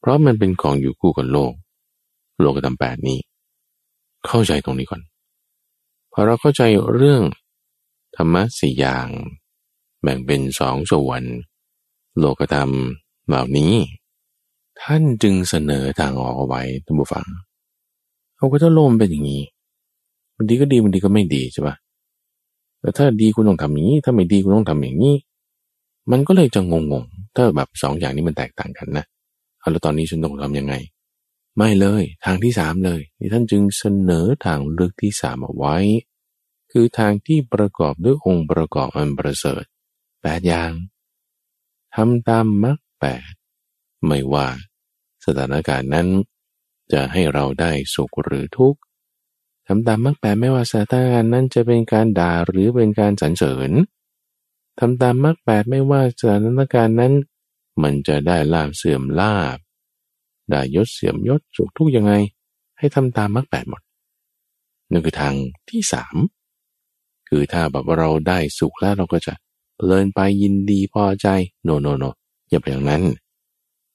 [0.00, 1.52] เพราะมันเป็นของอยู่คู่กับโลก
[2.40, 3.18] โลกธรรมแปดนี้
[4.26, 5.02] เข้าใจตรงนี้ก่อน
[6.12, 6.62] พอเราเข้าใจ
[6.94, 7.22] เรื่อง
[8.16, 9.06] ธรรมะสี่อย่าง
[10.02, 11.22] แบ่งเป็นสองส่วน
[12.20, 12.70] โลกธรรม
[13.28, 13.72] เหล่านี้
[14.82, 17.26] ท่านจึงเสนอทางออกเอาไว้ท่านผู้ฟัง
[18.36, 19.42] เอาก็ถ้าโลมเป็นอย่างนี้
[20.36, 21.76] มันดีก็ดีมันดีก็ไม่ดีใช่ปะ
[22.80, 25.14] แต่ถ้าดีคุณต้องทำอย่างนี้ ถ้าไม่ดีคุณต้องทำอย่างนี้
[26.10, 29.04] มันก็เลยจะงงๆถ้าแบบสองอย่างนี้มันแตกต่างกันนะ
[29.58, 30.74] เอาแล้วตอนนี้ฉันต้องทำยังไง
[31.56, 35.76] ไม่เลยทางที่สามเลยที่ท่านจึงเสนอทางเลือกที่สามเอาไว้
[36.72, 39.64] คือทางที่ประกอบด้วยองค์ประกอบอันประเสริฐ
[40.22, 40.70] แปดอย่าง
[41.94, 43.32] ทำตามมรรคแปด
[44.06, 44.46] ไม่ว่า
[45.24, 46.08] สถานการณ์นั้น
[46.92, 48.80] จะให้เราได้สุขหรือทุกข์
[49.66, 53.70] ทำตามมรรคแปดไม่ว่าสถานการณ์นั้นจะเป็นการด่าหรือเป็นการสรรเสริญ
[54.78, 57.12] ทำตามมรรคแปดไม่ว่าสถานการณ์นั้น
[57.82, 59.58] มันจะได้ลาบเสื่อมลาบ
[60.50, 62.12] ได้ยศเสื่อมยศสุขทุกยังไง
[62.78, 63.82] ให้ทำตามมรรคแปดหมด
[64.90, 65.34] นั่นคือทาง
[65.70, 66.16] ที่สาม
[67.28, 69.32] คือถ้าแบบเราได้สุขแล้วเราก็จะ
[69.80, 71.28] เพลินไปยินดีพอใจ
[71.64, 72.04] โนโนโน
[72.50, 73.02] อย่าไปอย่างนั้น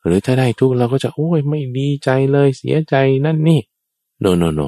[0.05, 3.59] หรือถ้าได้ทุกข์เราก็จะโอ้ยไม่ดีใจเลยเสียใจนั่นนี่
[4.19, 4.61] โนโนโน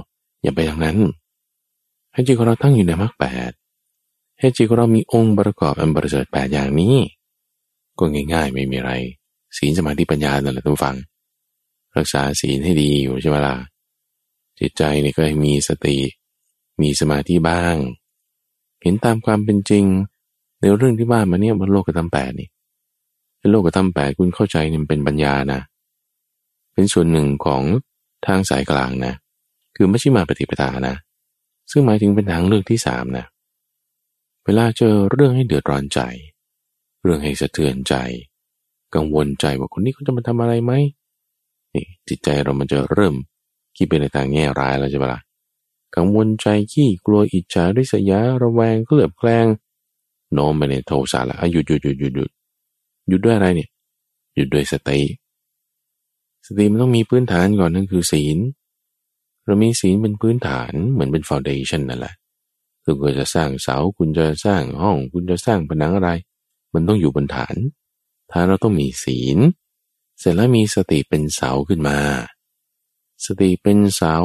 [0.44, 0.98] อย่าไปอย่างนั้น
[2.14, 3.52] ให้จิตของเราตั้งอยู่ในมรรคแปด
[4.40, 6.96] ให้จิตของเรามีองค์ประกอบอันบริสุทธิ์แปดอย่างนี้
[8.00, 8.92] ก็ง่ายๆ ไม่มีอะไร
[9.58, 10.96] ศีลสมาธิปัญญานั่นแหละทุกฝัง
[11.98, 13.56] รักษาศีลให้ดีอยู่ใช่ไหมล่ะ
[14.60, 15.98] จิตใจนี่ก็ให้มีสติ
[16.82, 17.76] มีสมาธิบ้าง
[18.82, 19.86] เห็นตามความเป็นจริง
[20.60, 22.50] ในเรื่องที่ว่ามาเนี่ยบนโลกธรรมแปดนี่
[23.40, 25.62] เป็นโลกธรรมแปดคุณเข้าใจเนี่ยเป็นปัญญานะ
[26.74, 27.64] เป็นส่วนหนึ่งของ
[28.28, 29.14] ทางสายกลางนะ
[29.76, 30.96] คือไม่ใช่มาปฏิปทานะ
[31.72, 33.26] ซึ่งหมายถึงเป็นทางเลือกที่สามนะ
[34.46, 36.00] เวลาเจอเรื่องให้เดือดร้อนใจ
[37.04, 37.96] เรื่องให้สะเทือนใจ
[38.96, 40.74] กังวลใจว่าคนนี้เขาจะมาทำอะไรไหม
[41.74, 43.16] นี่จิตใจเรามันจะเริ่ม
[43.78, 45.22] คิดไปในทางแง่ร้ายแล้วใช่ปะละ่ะ
[45.96, 49.46] กังวลใจขี้กลัวอิจฉาริษยาระแวงเคลือบแคลง
[50.34, 52.32] โน้มไปในโทสะละหยุดหยุดหยุดหยุดหยุด
[53.08, 53.70] หยุดด้วยอะไรเนี่ย
[54.36, 55.00] หยุดด้วยสติ
[56.46, 58.38] สติมันต้องมีพื้นฐานก่อนนั่นคือศีล
[59.46, 62.16] เรามีศีลเป็นพื้นฐานเหมือนเป็นฟาวเดชันนั่นแหละ
[62.84, 66.10] คือคุณจะสร้างเสา คุณจะสร้างห้อง คุณจะสร้างผนังอะไร
[66.74, 67.56] มันต้องอยู่บนฐาน
[68.32, 69.38] ฐานเราต้องมีศีล
[70.20, 72.00] เสร็จแล้วมีสติเป็นเสาขึ้นมา
[73.26, 74.16] สติเป็นเสา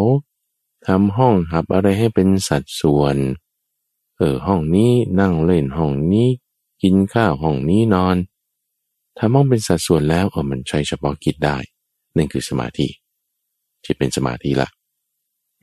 [0.87, 3.17] ทำห้องหับอะไรให้เป็นสัดส่วน
[4.19, 6.29] เออห้องนี้นั่งเล่นห้องนี้
[6.83, 8.17] กินข้าวห้องนี้นอน
[9.19, 11.57] ทำห้องเป็นสัดส่วนแล้วเออมันใช้เฉพาะกิจได้
[12.17, 12.89] นั่นคือสมาธิ
[13.85, 14.69] ที่เป็นสมาธิละ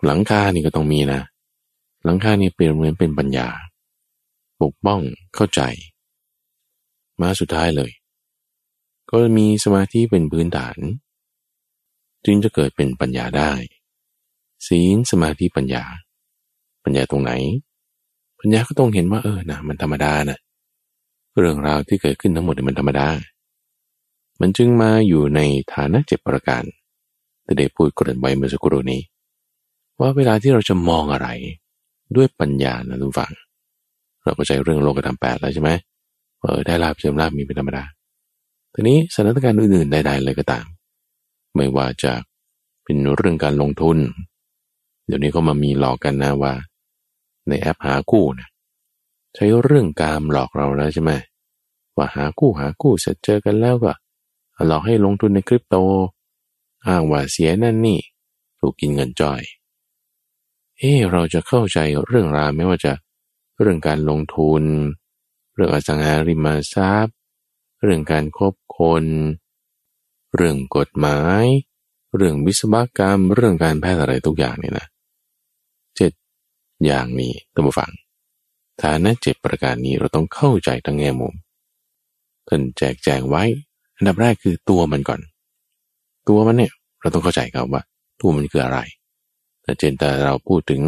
[0.06, 1.22] หลังคานี่ก็ต้องมีนะ
[2.04, 3.50] หลังคานี่เปลี่ยนเหมือนเป็นปัญญา
[4.62, 5.02] ปกป้อง
[5.36, 5.62] เข้าใจ
[7.22, 7.92] มาสุดท้ายเลย
[9.12, 10.78] ก็มีสมาธิเป็นพื้นฐาน
[12.26, 13.52] จึงจะเกิดเป็นปัญญาได้
[14.68, 15.84] ศีลสมาธิปัญญา
[16.84, 17.32] ปัญญาตรงไหน
[18.40, 20.40] ปัญญาก็ต้องเห็นว่าเออนะมันธรรมดานะ
[21.40, 23.08] เรื่องราวที่เกิดขึ้นทั้งหมดมันธรรมดา
[24.42, 25.40] มันจึงมาอยู่ใน
[25.74, 26.64] ฐานะเจ็บประการ
[27.44, 29.02] แต่ได้พูดกริ่นไว้เมื่อสักครู่นี้
[30.00, 31.28] ว่าเวลาที่เราจะมองอะไร
[32.16, 33.32] ด้วยปัญญานะทุกฝัง
[34.24, 35.70] เราก็ใจเรื่องโลกธรรมแปดแล้วใช่ไหม
[36.42, 37.84] เออได้ลาบเสื่อมลาบมีเป็นธรรมดา
[38.74, 40.66] ทีนี้สถานการณ์อื่นๆใดๆเลยก็ตาม
[41.56, 42.14] ไม่ว่าจะ
[42.84, 43.98] เป็นเรื่องการลงทุน
[45.06, 46.54] เดี๋ยวนี้ก็มามีหลอกกันนะว่า
[47.50, 48.48] ในแอปหาคู่นะ
[49.36, 51.12] ใช้เรื่องการหลอกเราแล้วใช่ไหม
[51.96, 53.94] ว่าหาคู่หาคู่เสร็จเจอกันแล้วก็
[54.68, 55.76] หลอกให้ลงทุนในคริปโต
[56.88, 58.00] อ้างว่าเสียนั่นนี่
[58.60, 59.42] ถูกกินเงินจ่อย
[60.78, 62.94] เฮ้เราจะเข้าใจเรื่องราวไม่ว่าจะ
[63.60, 64.64] เรื่องการลงทุน
[65.54, 67.16] เรื่องอสังหาริมทรัพย์
[67.84, 69.06] เรื่องการคบคน
[70.36, 71.46] เรื่องกฎหมาย
[72.16, 77.92] เรื่องวิศวกรรม เรื่องการแพทย์อะไรทุกอย่างเนี่ยนะเอย่างนี้ตั้งฟัง
[78.82, 81.34] ฐานะเจ็ดประการนี้เราต้องเข้าใจทั้งแง่มุม
[82.48, 83.44] ท่านแจกแจงไว้
[83.98, 85.22] อันดับแรกคือตัวมันก่อน
[86.30, 86.72] ตัวมันเนี่ย
[87.02, 87.82] เราต้องเข้าใจครับว่า
[88.22, 88.80] ตัวมันคืออะไร
[89.64, 90.82] แต่เจนแต่เราพูดถึง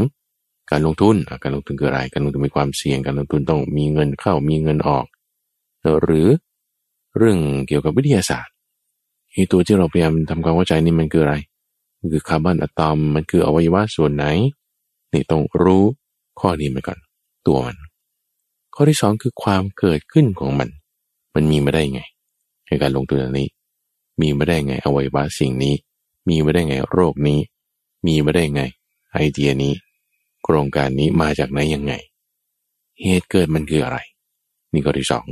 [0.71, 5.05] การลงทุน การลงทุนคืออะไร การลงทุนมีความเสี่ยง การลงทุนต้องมีเงินเข้ามีเงินออก
[6.03, 6.27] หรือ
[7.17, 7.37] เรื่อง
[7.67, 8.53] เกี่ยวกับวิทยาศาสตร์
[9.31, 11.35] ไอ้ตัวที่เราพยายามทำความเข้าใจนี่มันคืออะไร
[11.99, 14.25] มันคือคาร์บอนอะตอม มันคืออวัยวะส่วนไหน
[15.13, 15.83] นี่ต้องรู้
[16.39, 16.99] ข้อนี้ไปก่อน
[17.47, 17.77] ตัวมัน
[18.75, 20.69] ข้อที่สองคือความเกิดขึ้นของมัน
[21.33, 22.01] มันมีมาได้ไง
[22.67, 23.49] ในการลงทุนอันนี้
[24.21, 25.75] มีมาได้ไงอวัยวะสิ่งนี้
[26.27, 27.39] มีมาได้ไงโรคนี้
[28.05, 28.61] มีมาได้ไง
[29.13, 29.73] ไอเดียนี้
[30.43, 31.93] โครงการนี้มาจากไหนยังไง
[33.01, 33.97] เหตุเกิดมันคืออะไร
[34.71, 35.25] นี่ข้อที่สอง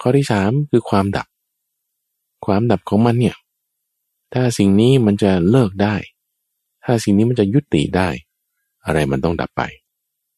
[0.00, 1.26] ข้อที่สามคือความดับ
[2.46, 3.36] ความดับของมันเนี่ย
[4.32, 5.96] ถ้าสิ่งนี้มันจะเลิกได้
[6.84, 8.08] ถ้าสิ่งนี้มันจะยุติได้
[8.88, 9.62] อะไรมันต้องดับไป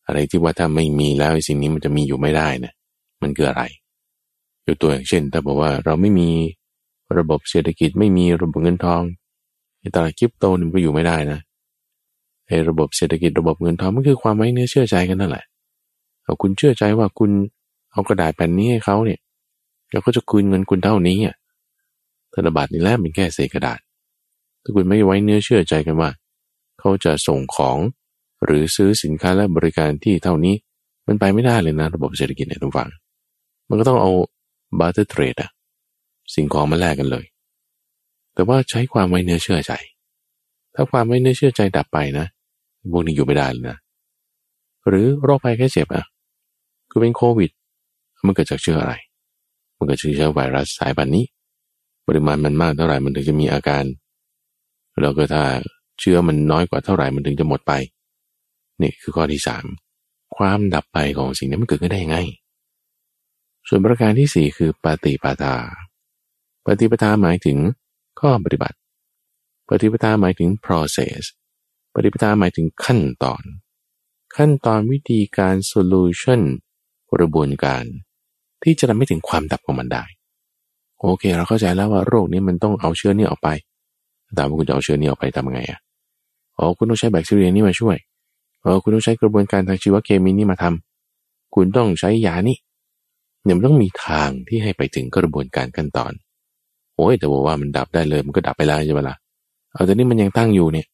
[0.06, 2.72] อะไรที่ว่าถ้าไม่มีแล้วสิ่งนี้มันจะมีอยู่ไม่ได้นะ
[3.22, 3.62] มันคืออะไร
[4.66, 6.28] ยกตัวอย่างเช่น ถ้าบอกว่าเราไม่มี
[7.18, 9.02] ระบบเศรษฐกิจไม่มีระบบเงินทอง
[9.80, 11.40] ในตลาดคริปโตนี่มันก็อยู่ไม่ได้นะ
[12.46, 15.44] ไอ้ระบบเศรษฐกิจระบบเงินทองมันคือความไว้เนื้อเชื่อใจกันนั่นแหละ
[16.22, 17.30] เอาคุณเชื่อใจว่าคุณ
[17.92, 19.20] เอากระดาษแผ่นนี้ให้เขาเนี่ย
[19.90, 21.36] แล้วก็จะคืนเงินคุณเท่านี้อะ
[22.34, 23.78] ธนบัตรนี่แหละเป็นแค่เศษกระดาษ
[24.62, 26.10] ถ้าคุณไม่ไว้เนื้อเชื่อใจกันว่า
[26.78, 27.78] เขาจะส่งของ
[28.44, 30.54] หรือซื้อสินค้าและบริการที่เท่านี้
[31.06, 32.88] มันไปไม่ได้เลยนะ ระบบเศรษฐกิจเนี่ยทุกฝั่ง
[33.68, 34.10] มันก็ต้องเอา
[34.80, 35.50] บาร์เตอร์เทรดอะ
[36.34, 37.24] สิ่งของมาแลกกันเลย
[38.34, 39.72] แต่ว่าใช้ความไว้เนื้อเชื่อใจ
[40.74, 42.26] ถ้าความไว้เนื้อเชื่อใจดับไปนะ
[42.92, 43.76] พวกนี้อยู่ไม่ได้เลยนะ
[44.88, 46.04] หรือโรคภัยแค่เจ็บอะ
[46.90, 47.50] คือเป็นโควิด
[48.26, 48.94] มันเกิดจากเชื้ออะไร
[49.76, 51.24] มันเกิดจากเชื้อไวรัสสายพันธุ์นี้
[52.06, 53.84] ปริมาณมันมากเท่าไหร่มันถึงจะมีอาการ
[55.02, 55.42] แล้วก็ถ้า
[56.00, 57.72] เชื้อมันน้อยกว่าเท่าไหร่มันถึงจะหมดไป
[58.82, 59.64] นี่คือข้อที่สาม
[60.36, 62.18] ความดับไปของสิ่งนี้มันเกิดขึ้นได้ยังไง
[63.68, 65.54] ส่วนประการที่สี่คือปฏิปทา
[66.66, 67.58] ปฏิปทาหมายถึง
[68.20, 68.76] ข้อปฏิบัติ
[69.68, 71.20] ปฏิปทาหมายถึง process
[71.94, 73.42] ปฏิปทาหมายถึงขั้นตอน
[74.36, 76.40] ขั้นตอนวิธีการ solution
[77.12, 77.84] กระบวนการ
[78.62, 80.04] ที่จะทำให้ถึงความดับของมันได้
[81.00, 83.48] โอเค เราเข้าใจแล้วว่าโรคนี้มันต้องเอาเชื้อนี้ออกไป
[84.36, 85.80] ตามว่าคุณจะเอาเชื้อนี้ออกไปทำไงอะ
[86.58, 87.96] อ๋อคุณต้องใช้แบคทีเรียนี้มาช่วย
[88.62, 92.56] เออคุณต้องใช้กระบวนการทางชีวเคมีนี้มาทำคุณต้องใช้ยานี่
[93.44, 96.12] เนี่ยมันต้องมีทางที่ให้ไปถึงกระบวนการขั้นตอน
[96.96, 99.16] โอ้ยแต่บอกว่ามันดับได้เลยมันก็ดับไปแล้วใช่ไหมล่ะ
[99.72, 100.86] เอาแต่นี่มันยังตั้งอยู่เนี่ย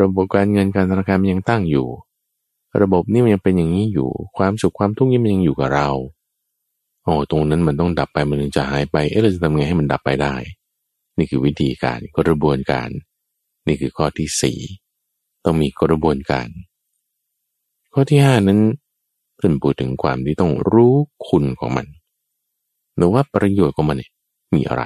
[0.00, 1.86] ระบบการเงินการธนาคารมันยังตั้งอยู่
[2.82, 4.08] ระบบนี่มันยังเป็นอย่างนี้อยู่
[4.38, 5.88] ความสุขความทุกข์นี่มันยังอยู่กับเรา
[7.04, 10.34] โอ้ตรงนั้นมันต้องดับไปมันถึงจะหายไปเอ๊ะเราจะทำไงให้มันดับไปได้
[11.18, 12.88] นี่คือวิธีการกระบวนการ
[13.66, 14.58] นี่คือข้อที่สี่
[15.44, 16.48] ต้องมีกระบวนการ
[17.92, 18.60] ข้อที่ห้านั้น
[19.36, 20.94] เพิ่นพูดถึงความที่ต้องรู้
[21.28, 21.86] คุณของมัน
[22.96, 24.12] หรือว่าประโยชน์ของมันเนี่ย
[24.54, 24.84] มีอะไร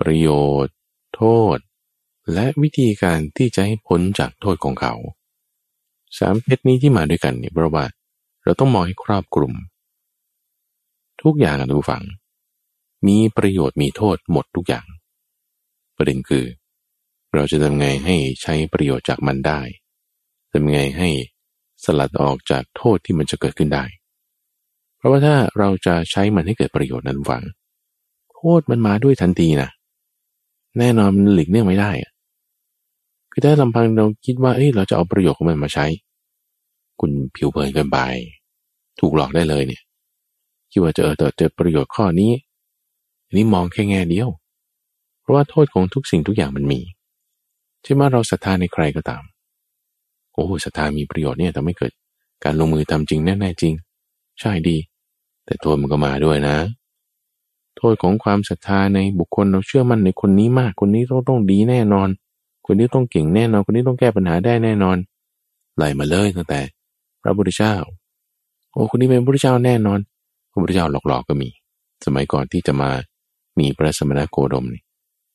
[0.00, 0.28] ประโย
[0.64, 0.74] ชน์
[1.16, 1.22] โท
[1.56, 1.58] ษ
[2.32, 4.94] และวิธีการที่จะให้พ้นจากโทษของเขา
[6.18, 7.84] สามเพชรนี้ที่มาด้วยกันเนี่ยเพราะว่า
[8.44, 9.52] เราต้องมองให้ครอบคลุม
[11.22, 12.04] ทุกอย่างนะทุกฝัง
[13.06, 14.86] มีประโยชน์มีโทษหมดทุกอย่าง
[15.96, 16.44] ประเด็นคือ
[17.36, 19.60] เราจะทำไงให้ใช้ประโยชน์จากมันได้
[20.52, 21.08] ทำไงให้
[21.84, 23.84] สลัดออกจากโทษที่มันจะเกิดขึ้นได้
[24.96, 27.42] เพราะว่าถ้าเราจะใช้มันให้เกิดประโยชน์นั้นฝัง
[28.34, 29.70] โทษมันมาด้วยทันทีนะ
[30.78, 31.90] แน่นอนมันหลีกเลี่ยงไม่ได้
[33.32, 35.86] คือถ้าลำพังเราคิดว่าเอ้ยเราจะเอาประโยชน์ของมันมาใช้
[37.00, 37.98] คุณผิวเผินเกินไป
[39.00, 39.82] ถูกหลอกได้เลยเนี่ย
[40.70, 42.32] คิดว่าจะเออเจอประโยชน์ข้อนี้
[43.26, 44.28] อันนี้มองแค่แง่เดียว
[45.20, 46.80] เพราะว่าโทษของทุกสิ่งทุกอย่างมันมี
[47.86, 49.22] ช่ไหมเราศรัทธาในใครก็ตาม
[50.32, 51.92] โอ้ศรัทธามีประโยชน์เนี่ยทำให้เกิด
[52.44, 53.74] การลงมือทำจริงแน่ๆจริง
[54.40, 54.76] ใช่ดี
[55.44, 56.56] แต่โทษมันก็มาด้วยนะ
[57.76, 62.08] โทษของความศรัทธาในบุคคลเราเชื่อมั่นในคนนี้มาก คนนี้ต้องต้องดีแน่นอน
[62.66, 64.96] คนนี้ต้องเก่งแน่นอน คนนี้ต้องแก้ปัญหาได้แน่นอน
[65.76, 66.60] ไหลมาเลยตั้งแต่
[67.22, 67.74] พระพุทธเจ้า
[68.72, 69.98] โอ้คนนี้เป็นพระพุทธเจ้าแน่นอน
[70.50, 71.48] พระพุทธเจ้าหลอกๆก็มี
[72.06, 72.90] สมัยก่อนที่จะมา
[73.58, 74.82] มีพระสมณโคดมนี่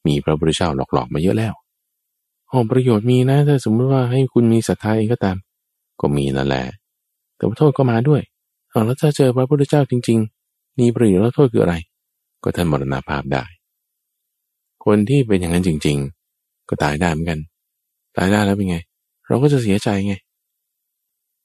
[0.07, 1.53] มีพระพุทธเจ้าหลอกๆมาเยอะแล้ว
[2.51, 5.37] อ๋อประโยชน์มีนะ ถ้าสมมติว่าให้คุณมีศรัทธาเองก็ตาม
[6.01, 6.63] ก็มีนั่นแหละ
[7.35, 8.21] แต่โทษก็มาด้วย
[8.71, 11.75] อ๋อแล้วถ้าเจอพระพุทธเจ้าจริง ๆ มีประโยชน์แล้วโทษคืออะไร
[12.43, 13.43] ก็ท่านมรณาภาพได้
[14.85, 15.97] คนที่เป็นอย่างนั้นจริง
[16.33, 17.39] ๆ ก็ตายได้เหมือนกัน
[18.17, 18.77] ตายได้แล้วเป็นไง
[19.27, 20.15] เราก็จะเสียใจไง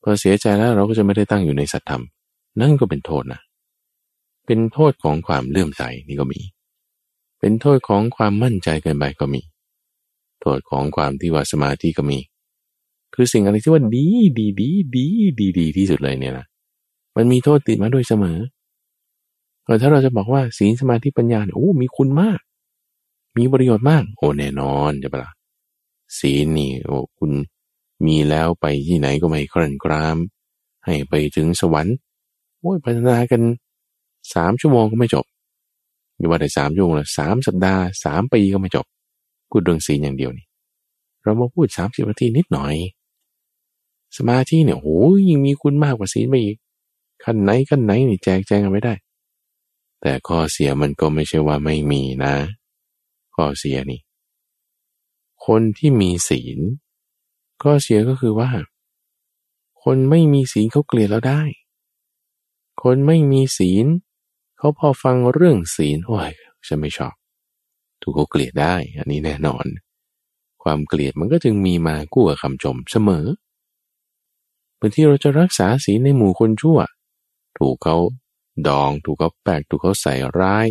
[0.03, 2.03] พอเสียใจแล้วเราก็จะไม่ได้ตั้งอยู่ในสัตธรรม
[2.61, 3.41] นั่นก็เป็นโทษนะ
[4.47, 6.41] เป็นโทษของความเลื่อมใสนี่ก็มี
[7.41, 9.41] เป็นโทษของความมั่นใจเกินไปก็มี
[10.47, 12.19] ทษของความที่ว่าสมาธิก็มี
[13.15, 14.07] คือสิ่งอะไรที่ว่าดี
[14.39, 15.07] ดีดีดี
[15.41, 16.47] ดีดีที่สุดเลยเนี่ยนะ
[17.17, 18.39] มันมีโทษติดมาด้วยเสมอ
[19.65, 22.41] แต่ถ้าเราจะบอกว่าศีลสมาธิปัญญาโอ้ มีคุณมาก
[23.37, 25.33] มีประโยชน์มาก โอ้แน่นอนจะปะละ่ะ
[26.19, 27.31] ศีลนี่โอ้คุณ
[28.07, 30.17] มีแล้วไปที่ไหนก็ไม่ครันกราม
[30.85, 31.97] ให้ไปถึงสวรรค์
[32.61, 33.43] โอ้ยพัฒนากัน
[34.35, 35.25] สามชั่วโมงก็ไม่จบ
[36.17, 38.87] อย่าว่าแต่สามชั่วโมงละสามสัปดาห์สามปีก็ไม่จบ
[39.49, 40.47] พูดเรื่องศีลอย่างเดียวนี่
[41.23, 42.75] เรามาพูดสามสิบนาทีนิดหน่อย
[44.17, 44.89] สมาธิเนี่ยโห
[45.29, 46.57] ยิ่งมีคุณมากกว่าศีลไปอีก
[47.25, 48.95] ขั้นไหนขั้นไหนนี่แจกแจงกันไม่ได้
[50.01, 52.35] แต่ข้อเสียมันก็ไม่ใช่ว่าไม่มีนะ
[53.35, 54.01] ข้อเสียนี่
[55.47, 56.59] คนที่มีศีล
[57.63, 58.51] ข้อเสียก็คือว่า
[59.83, 61.43] คนไม่มีศีลเขาเกลียดเราได้
[62.83, 63.87] คนไม่มีศีล
[64.59, 66.33] เขาพอฟังเรื่องศีลโอ้ย
[66.67, 67.15] ฉันไม่ชอบ
[68.09, 69.65] ถูกเขาเกลียดได้ อันนี้แน่นอน
[70.63, 73.27] ความเกลียดมันก็จึงมีมากู้กับคำชมเสมอ
[74.81, 76.79] บางทีเราจะรักษาศีลในหมู่คนชั่ว
[77.59, 77.97] ถูกเขา
[78.69, 80.67] ดอง ถูกเขาแปลกถูกเขาใส่ร้าย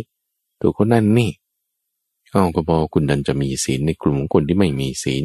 [0.60, 1.30] ถูกเขานั่นนี่
[2.30, 5.24] เอาก็บอกคุณดันจะมีศีลในกลุ่มคนที่ไม่มีศีล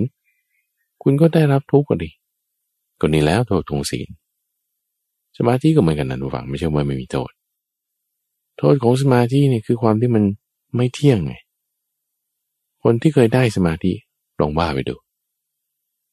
[1.03, 2.09] คุณก็ได้รับทุกข์ก็ดี
[2.99, 4.07] ก็นี่แล้วโทษทวงศีล
[5.37, 7.31] สมาธิก็เหมือนกันนะทุกฝังไม่ใช่ว่าไม่มีโทษ
[8.57, 10.23] โทษของสมาธินี่คือความที่มัน
[10.75, 11.33] ไม่เที่ยงไง
[12.83, 13.91] คนที่เคยได้สมาธิ
[14.39, 14.95] ลองว่าไปดู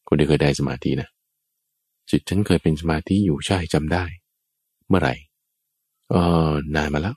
[0.09, 1.09] คนที่เคยได้สมาธินะ
[2.11, 4.05] จิตฉันเคยเป็นสมาธิอยู่ใช่จำได้
[4.89, 5.15] เมื่อไหร่
[6.11, 6.15] เอ
[6.49, 7.17] อนานมาแล้ว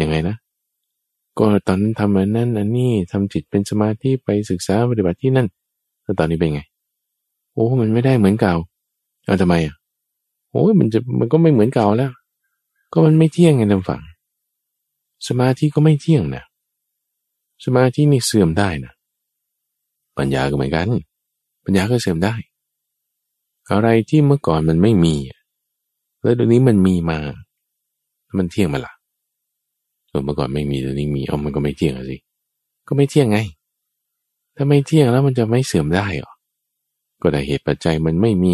[0.00, 0.36] ยังไงนะ
[1.38, 5.48] ก็ตอนนั้นทำอันนั้นอันนี้ทำจิตเป็นสมาธิไปศึกษาปฏิบัติที่นั่น
[6.02, 6.62] แล้วตอนนี้เป็นไง
[7.54, 8.54] โอ้มันไม่ได้เหมือนเก่า
[9.24, 9.74] เอาทำไมอะ
[10.50, 12.12] โอ้ยมันจะมันก็ไม่เหมือนเก่าแล้ว
[12.92, 14.00] ก็มันไม่เที่ยงไงท่านฟัง
[15.28, 16.44] สมาธิก็ไม่เที่ยงนะ
[17.64, 18.92] สมาธินี่เสื่อมได้นะ
[20.18, 20.88] ปัญญาก็เหมือนกัน
[21.64, 22.34] ปัญญาก็เสื่อมได้
[23.70, 25.14] อะไรที่เมื่อก่อนมันไม่มี
[26.22, 27.18] แล้วเดี๋ยวนี้มันมีมา
[28.38, 28.94] มันเที่ยงมาละ
[30.10, 32.16] ส่วนเมื่อก่อนไม่มีเดี๋ยวนี้มีเอามันก็ไม่เที่ยงสิ
[32.88, 33.38] ก็ไม่เที่ยงไง
[34.56, 36.32] ถ้าไม่เที่ยงแล้วมันจะไม่เสื่อมได้หรอ
[37.20, 38.52] ก็แต่เหตุปัจจัยมันไม่มี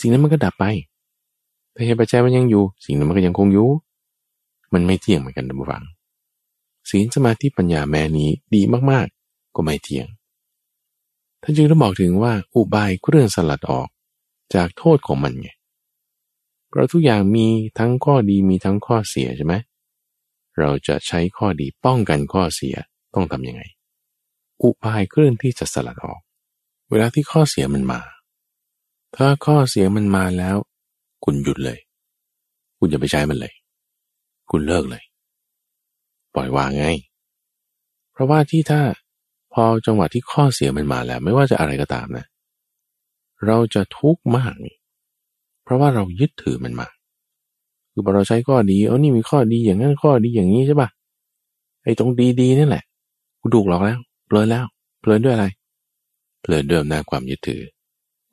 [0.00, 0.64] สิ่งนั้นมันก็ดับไป
[1.72, 3.68] แต่เหตุปัจจัยมันยังอยู่ สิ่งนั้นมันก็ยังคงอยู่
[4.72, 5.82] มันไม่เที่ยงเหมือนกันนะบุฟัง
[6.90, 10.08] ศีลสมาธิปัญญาแม้นี้ดีมากๆ ก็ไม่เที่ยง
[11.42, 13.88] ท่านจึงต้องบอกถึงว่าอุบายเครื่องสลัดออก
[14.54, 15.50] จากโทษของมันไง
[16.68, 17.46] เพราะทุกอย่างมี
[17.78, 19.54] ทั้งข้อดีมีทั้งข้อเสียใช่ไหม
[20.58, 22.76] เราจะใช้ข้อดีป้องกันข้อเสีย
[23.14, 23.62] ต้องทำยังไง
[24.62, 26.20] อุบายเครื่องที่จะสลัดออก
[26.90, 28.00] เวลาที่ข้อเสียมันมา
[29.16, 30.56] ถ้าข้อเสียมันมาแล้ว
[31.24, 31.78] คุณหยุดเลย
[32.78, 33.54] คุณอย่าไปใช้มันเลย
[34.50, 35.02] คุณเลิกเลย
[36.34, 36.88] ปล่อยวางไง
[38.12, 38.80] เพราะว่าที่ถ้า
[39.54, 42.24] พอจังหวะที่ข้อเสียมันมาแล้ว ไม่ว่าจะอะไรก็ตามนะ
[43.46, 44.54] เราจะทุกข์มาก
[45.64, 46.88] เพราะว่าเรายึดถือมันมา
[47.92, 50.88] คือพอเราใช้ข้อดีเอานี่มีข้อดีอย่างนั้นข้อดีอย่างนี้ใช่ปะ
[51.84, 52.10] ไอ้ตรง
[52.40, 52.84] ดีๆนั่นแหละ
[53.40, 54.64] กูดูกหรอกแล้วเพลินแล้ว
[55.00, 55.46] เพลินด้วยอะไร
[56.40, 57.62] เพลินด้วยอำนาจความยึดถือ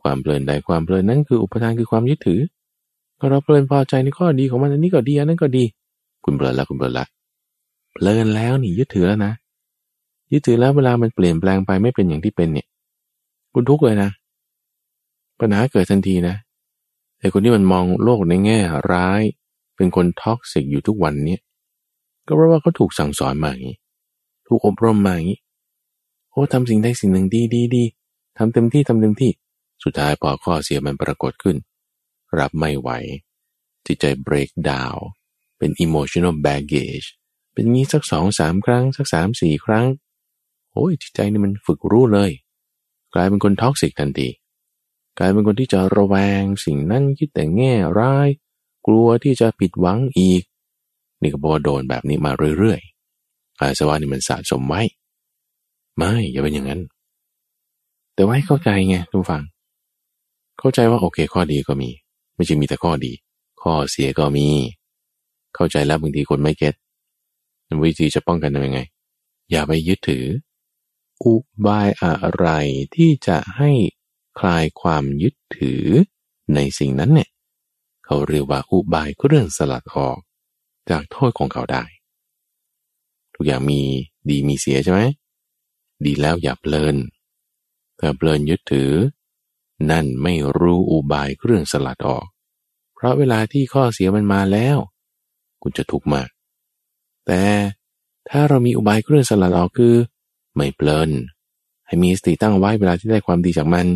[0.01, 2.41] ความเพลินใดความเพลินนั้นคืออุปทานคือความยึดถือ
[3.19, 5.63] ก็เราเพลินพอใจในข้อดีของมันอันนี้ก็ดีอันนั้นก็ดี
[6.25, 7.05] คุณเพลินแล้วคุณเพลินละ
[7.97, 9.33] เพลินแล้วนี่ยึดถือแล้วนะ
[10.31, 12.67] ยึดถือแล้วเวลามันเปลี่ยนแปลงไปไม่เป็นอย่างที่เป็นเนี่ย
[13.53, 14.09] คุณทุกข์เลยนะ
[15.39, 16.35] ปัญหาเกิดทันทีนะ
[17.17, 18.59] แต่คนที่มันมองโลกในแง่
[18.91, 19.21] ร้าย
[19.75, 21.41] เป็นคน toxic อยู่ทุกวันเนี่ย
[22.27, 23.77] ก็เพราะว่าเขาถูกสั่งสอนมาอย่างนี้
[24.47, 25.39] ถูกอบรมมาอย่างนี้
[26.31, 27.83] โอ้ทำสิ่งใดสิ่งหนึ่งดีดีดี
[28.37, 29.31] ทำเต็มที่ทำเต็มที่
[29.83, 31.55] สุดท้ายพอข้อเสียมันปรากฏขึ้น
[32.39, 32.89] รับไม่ไหว
[33.85, 34.99] จิตใจ break down
[35.57, 37.07] เป็น emotional baggage
[37.57, 39.87] เป็นงี้สักสองสามครั้ง สักสามสี่ครั้ง
[40.73, 42.31] โอ้ยจิตใจนี่มันฝึกรู้เลย
[43.13, 44.29] กลายเป็นคน toxic ทันที
[45.17, 48.29] กลายเป็นคนที่จะระแวงสิ่งนั้นคิดแต่แง่ร้าย
[48.87, 50.43] กลัวที่จะผิดหวังอีก
[51.21, 54.81] นี่ก็บอกโดนแบบนี้มาเรื่อยๆอาสวะนี่มันสะสมไว้
[55.97, 56.81] ไม่อย่าเป็นอย่างนั้น
[58.15, 59.43] แต่ว่าให้เข้าใจไงทุกฝัง
[60.59, 61.89] เข้าใจว่าโอเคข้อดีก็มี
[62.35, 63.11] ไม่ใช่มีแต่ข้อดี
[63.61, 64.47] ข้อเสียก็มี
[65.55, 66.75] เข้าใจแล้วบางทีคนไม่เก็ต
[67.83, 68.81] วิธีจะป้องกันยังไง
[69.51, 70.25] อย่าไปยึดถือ
[71.23, 72.47] อุบายอะไร
[72.95, 73.71] ที่จะให้
[74.39, 75.85] คลายความยึดถือ
[76.55, 77.29] ในสิ่งนั้นเนี่ย
[78.05, 80.17] เขาเรียกว่าอุบายเครื่องสลัดออก
[80.89, 81.83] จากโทษของเขาได้
[83.35, 83.81] ทุกอย่างมี
[84.29, 85.01] ดีมีเสียใช่ไหม
[86.05, 86.95] ดีแล้วอย่าเพลิน
[87.99, 88.91] ถ้าเพลินยึดถือ
[89.91, 92.25] นั่นไม่รู้อุบายเครื่องสลัดออก
[92.95, 94.77] เพราะเวลาที่ข้อเสียมันมาแล้ว
[95.61, 96.29] คุณจะทุกข์มาก
[97.27, 97.41] แต่
[98.29, 99.93] ถ้าเรามีอุบายเครื่องสลัดออกคือ
[100.55, 101.09] ไม่เพลิน
[101.87, 103.87] ให้มีสติตั้งไว้เวลาที่ได้ความดีจากมัน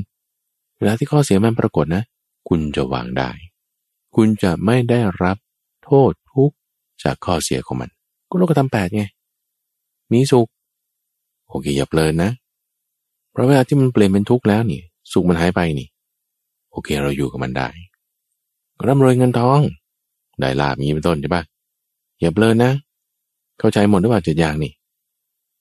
[0.77, 2.03] เวลาที่ข้อเสียมันปรากฏนะ
[2.49, 3.29] คุณจะวางได้
[4.15, 5.37] คุณจะไม่ได้รับ
[5.83, 6.51] โทษทุก
[7.03, 7.89] จากข้อเสียของมัน
[8.29, 9.03] ก็โลกธรรมแปดไง
[10.11, 10.47] มีสุข
[11.47, 12.31] โอเคอย่าเพลินนะ
[13.31, 15.87] เพราะเวลาที่มันเปลี่ยนเป็นทุกข์แล้วนี่ สุขมันหายไปนี่
[16.71, 17.69] โอเคเราอยู่กับมันได้
[18.85, 19.59] ร่ำรวยเงินทอง
[20.39, 21.43] ได้ลาบนี้เป็นต้นใช่ปะ
[22.19, 22.71] อย่าเพลินนะ
[23.61, 24.73] เข้าใจหมดหรือเปล่าเจ็ดอย่างนี่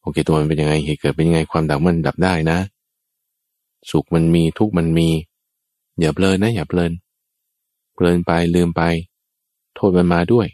[0.02, 2.58] โอเคตัวมันเป็นยังไงเหตุเกิดเป็นยังไงความดับมันดับได้นะ
[3.90, 5.08] สุขมันมีทุกมันมี
[6.00, 6.92] อย่าเพลินนะ อย่าเพลิน
[7.94, 8.82] เพลินไปลืมไป
[9.74, 10.46] โทษมันมาด้วย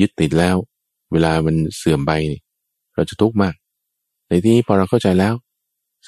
[0.00, 0.56] ยึดติดแล้ว
[1.12, 2.12] เวลามันเสื่อมไป
[2.94, 3.54] เราจะทุกข์มาก
[4.28, 5.34] ในที่พอเราเข้าใจแล้ว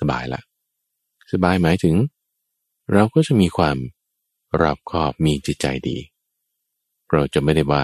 [0.01, 0.41] สบายละ
[1.33, 1.95] สบายหมายถึง
[2.93, 3.77] เราก็จะมีความ
[4.61, 5.97] รอบคอบมีจิตใจดี
[7.13, 7.83] เราจะไม่ได้ว่า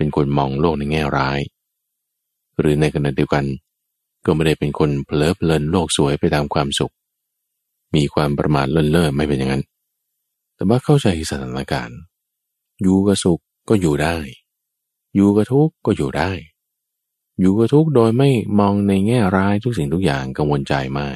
[0.00, 1.40] เป็นคนมองโลกในแง่ร้าย
[2.58, 3.44] หรือในขณะเดียวกัน
[4.24, 6.94] ก็ไม่ได้เป็นคนเพลิดเพลินโลกสวยไปตามความสุข
[7.94, 9.64] มีความประมาทเลินเล่อไม่เป็นอย่างนั้น
[10.54, 11.98] แต่ว่าเข้าใจสถานการณ์
[12.82, 14.16] อยู่กับสุขก็อยู่ได้
[15.14, 16.30] อยู่กับทุกข์ก็อยู่ได้
[17.40, 21.08] อยู่กับทุกข์โดยไม่มองในแง่ร้ายทุกสิ่งทุกอย่างกังวลใจไม่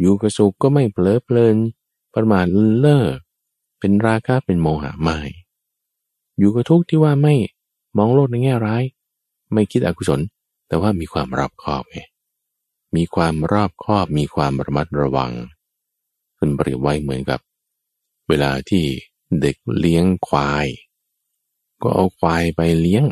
[0.00, 1.56] อยู่กับสุขก็ไม่เพลิดเพลิน
[2.14, 2.46] ประมาท
[2.78, 3.04] เล่อ
[3.78, 5.18] เป็นราคะเป็นโมหะไม่
[6.38, 7.34] อยู่กับทุกข์ที่ว่าไม่
[7.98, 8.82] มองโลกในแง่ร้าย
[9.52, 10.20] ไม่คิดอกุศล
[10.68, 11.98] แต่ว่ามีความรอบคอบไง
[12.96, 15.32] มีความรอบคอบมีความระมัดระวัง
[16.38, 17.40] คุณเปรียบไว้เหมือนกับ
[18.28, 18.84] เวลาที่
[19.40, 20.66] เด็กเลี้ยงควาย
[21.82, 23.04] ก็เอาควายไปเลี้ยง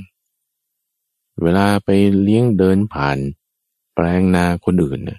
[1.43, 1.89] เวลาไป
[2.23, 3.19] เลี้ยงเดินผ่าน
[3.95, 5.19] แปลงนาคนอื่นนะ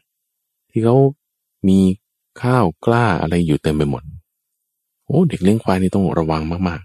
[0.69, 0.95] ที่เขา
[1.67, 1.79] มี
[2.41, 4.03] ข้าวกล้าอะไรอยู่เต็มไปหมด
[5.05, 6.81] โอ้เด็กเลี้ยงควายนี่ต้องระวังมาก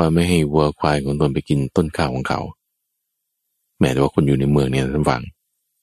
[0.00, 2.40] ว่าไม่ให้วัวควายของตนไปกินต้นข้าวของเขา
[3.78, 5.22] แม้แต่ว่าคนอยู่ในเมืองเนี่ยท่านฟัง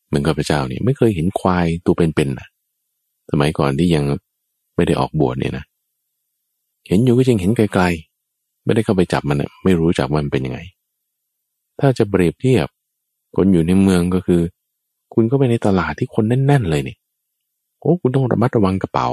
[0.08, 2.48] เหมือนกับพระเจ้าเนี่ยไม่เคยเห็นควายตัวเป็นๆนะ
[3.32, 4.04] สมัยก่อนที่ยัง
[4.76, 5.66] ไม่ได้ออกบวชเนี่ยนะ
[6.88, 10.60] เห็นอยู่ก็จริงเห็นไกลๆ ไม่ได้เข้าไปจับมันนะไม่รู้จักมันเป็นยังไง
[11.80, 12.68] ถ้าจะเปรียบเทียบ
[13.36, 14.42] คนอยู่ในเมืองก็คือ
[15.14, 16.98] คุณก็ไปในตลาดที่คนแน่น ๆ เลยเนี่ย
[17.80, 19.08] โอ้คุณต้องระมัดระวังกระเป๋า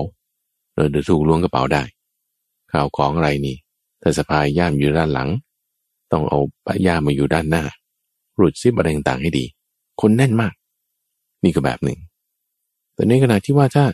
[0.91, 1.83] เดี๋ยวถูกล้วงกระเป๋าได้
[2.73, 3.57] ข่าวของอะไรนี่
[4.07, 5.31] ถ้าสะพายย่ามอยู่ด้านหลัง
[6.13, 7.65] ต้องเอาปะย่ามมาอยู่ด้านหน้า
[8.39, 9.45] รูดซิบอะไรต่างๆให้ดี
[10.01, 10.55] คนแน่นมาก
[11.45, 11.99] นี่ก็แบบหนึ่ง
[12.95, 13.85] แต่ในขณะที่ว่าถ้า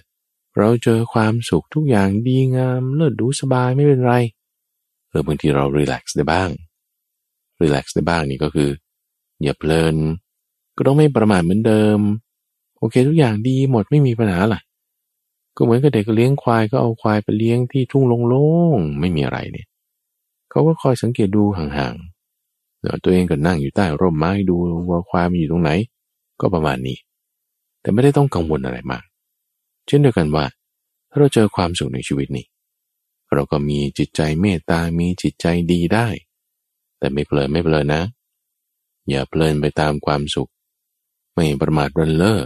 [0.58, 4.14] เราเจอความสุขทุกอย่างดีงามเลิศดูสบายไม่เป็นไร
[5.08, 6.50] เออบางทีเรารีแลกซ์ได้บ้าง
[7.60, 8.70] รีแลกซ์ได้บ้างนี่ก็คือ
[9.42, 9.96] อย่าเพลิน
[10.76, 11.98] ก็ต้องไม่ประมาทเหมือนเดิม
[12.78, 14.60] โอเคทุกอย่างดีหมดไม่มีปัญหาล่ะ
[15.56, 19.66] ก็เหมือนกับเด็กเลี้ยงควายก็เอาควายไปเลี้ยงที่ทุ่งโล่งๆไม่มีอะไรเนี่ย
[20.50, 24.56] เขาก็คอยสังเกตดูห่างๆแล้วตัวเองก็นั่งอยู่ใต้ร่มไม้ดู
[24.90, 25.70] ว่าควายมันอยู่ตรงไหน
[26.40, 26.98] ก็ประมาณนี้
[27.80, 29.04] แต่ไม่ได้ต้องกังวลอะไรมาก
[29.86, 30.44] เช่นเดียวกันว่า
[31.10, 32.46] ถ้าเราเจอความสุขในชีวิตนี้
[33.32, 36.06] เราก็มีจิตใจเมตตา มีจิตใจดีได้
[36.98, 38.02] แต่ไม่เพลินไม่เพลินนะ
[39.08, 40.50] อย่าเพลินไปตามความสุข
[41.34, 42.40] ไม่ประมาทรันเล่อ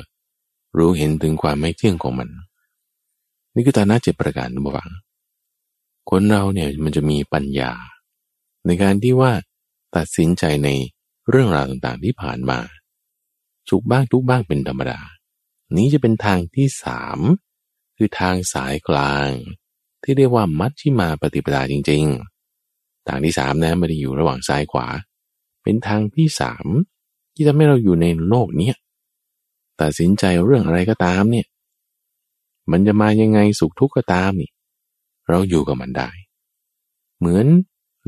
[0.77, 2.29] รู้เห็นถึงความไม่เที่ยงของมัน
[3.55, 4.91] นี่คือตาน้าเจ็ดประการนะบัง
[6.11, 7.71] คนเราเนี่ยมันจะมีปัญญา
[8.67, 9.33] ในการที่ว่า
[9.97, 10.69] ตัดสินใจใน
[11.31, 12.59] เรื่องราวต่างๆที่ผ่านมา
[13.69, 15.01] สุขบ้างทุกบ้างเป็นธรรมดา
[15.77, 17.19] นี้จะเป็นทางที่สาม
[17.97, 19.31] คือทางสายกลาง
[20.03, 22.05] ที่เรียกว่ามัชชิมาปฏิปทาจริง
[22.59, 24.87] ๆ ทางที่สามนะไม่ได้อยู่ระหว่างซ้ายขวา
[25.63, 26.67] เป็นทางที่สาม
[27.35, 28.73] ที่ทำให้เราอยู่ในโลกนี้
[29.81, 31.47] ตัดสินใจเรื่องอะไรก็ตามเนี่ย
[32.71, 34.51] มันจะมายังไงสุขทุกข์ก็ตามนี่
[35.29, 36.11] เราอยู่กับมันได้
[37.19, 37.47] เหมือน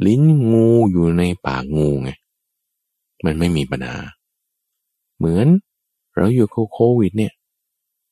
[0.05, 2.11] ลิ้นงูอยู่ในปากงูไง
[3.25, 3.97] มันไม่มีปัญหา
[5.17, 5.47] เหมือน
[6.15, 7.33] เราอยู่โควิดเนี่ย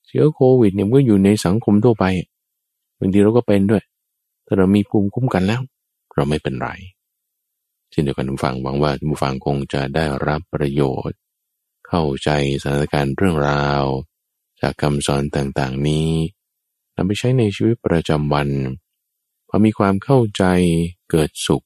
[0.06, 2.04] เชื้อโควิดเนี่ยก็อยู่ในสังคมทั่วไป
[2.98, 3.82] บางทีเราก็เป็นด้วย
[4.44, 5.60] แต่เรามีภูมิคุ้มกันแล้ว
[6.14, 6.70] เราไม่เป็นไร
[7.90, 11.18] เช่นเดียวกันผู้ฟังหวังว่าผู้ฟังคงจะได้รับประโยชน์
[11.88, 12.30] เข้าใจ
[12.62, 13.84] สถานการณ์เรื่องราว
[14.60, 16.10] จากคำสอนต่างๆนี้
[16.94, 18.48] นำไปใช้ในชีวิตประจำวัน
[19.48, 20.44] พอมีความเข้าใจ
[21.10, 21.64] เกิดสุข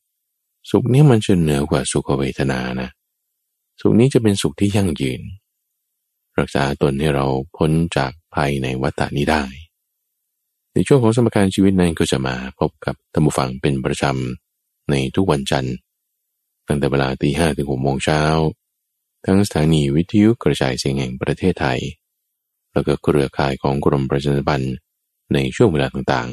[0.71, 2.89] สุขนี้มันจะเหนือกว่าสุขเวทนานะ
[3.81, 5.23] สุขนี้จะเป็นสุขที่ยั่งยืน
[6.39, 9.45] รักษาตนให้เราพ้นจากภัยในวัฏนี้ได้
[10.73, 15.75] ในช่วงของสมการชีวิตนั้นก็จะมาพบกับธรรมฟังเป็นประจำในทุกวันจันทร์
[16.69, 18.23] ตั้งแต่เวลาตีห้ถึงหกโมงเช้า
[19.25, 21.81] ทั้งสถานีวิทยุกระจายเสียงแห่งประเทศไทย
[22.73, 24.75] แล้วก็เครือข่ายของกรมประชาสัมพันธ์
[25.35, 26.29] ในช่วงเวลาต่าง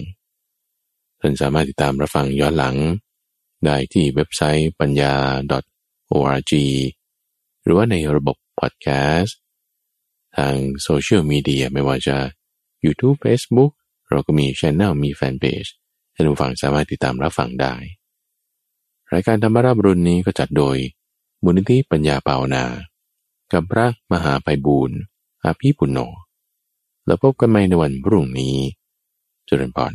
[0.60, 2.76] ๆท่านสามารถติดตามรับฟังย้อนหลัง
[3.68, 5.14] ได้ที่เว็บไซต์ปัญญา
[6.12, 6.54] .org
[7.64, 8.88] หรือว่าในระบบพอดแค
[9.18, 9.38] สต์
[10.38, 12.16] ทางโซเชียลมีเดียไม่ว่าจะ
[12.86, 13.72] YouTube Facebook
[14.10, 15.66] เราก็มีช anel มีแฟนเพจ
[16.14, 17.76] ให้ทุกฝั่งสามารถติดตามรับฟังได้
[19.14, 20.78] รายการธรรมราบรุนนี้ก็จัดโดย
[21.44, 22.66] มูลนิธิปัญญาเปาวนา
[23.54, 25.00] กับพระมหาไพบูรณ์
[25.44, 26.00] อาภีปุณโญ
[27.06, 28.56] แล้วพบกันใหม่ในวันพรุ่งนี้
[29.48, 29.94] จุรินพร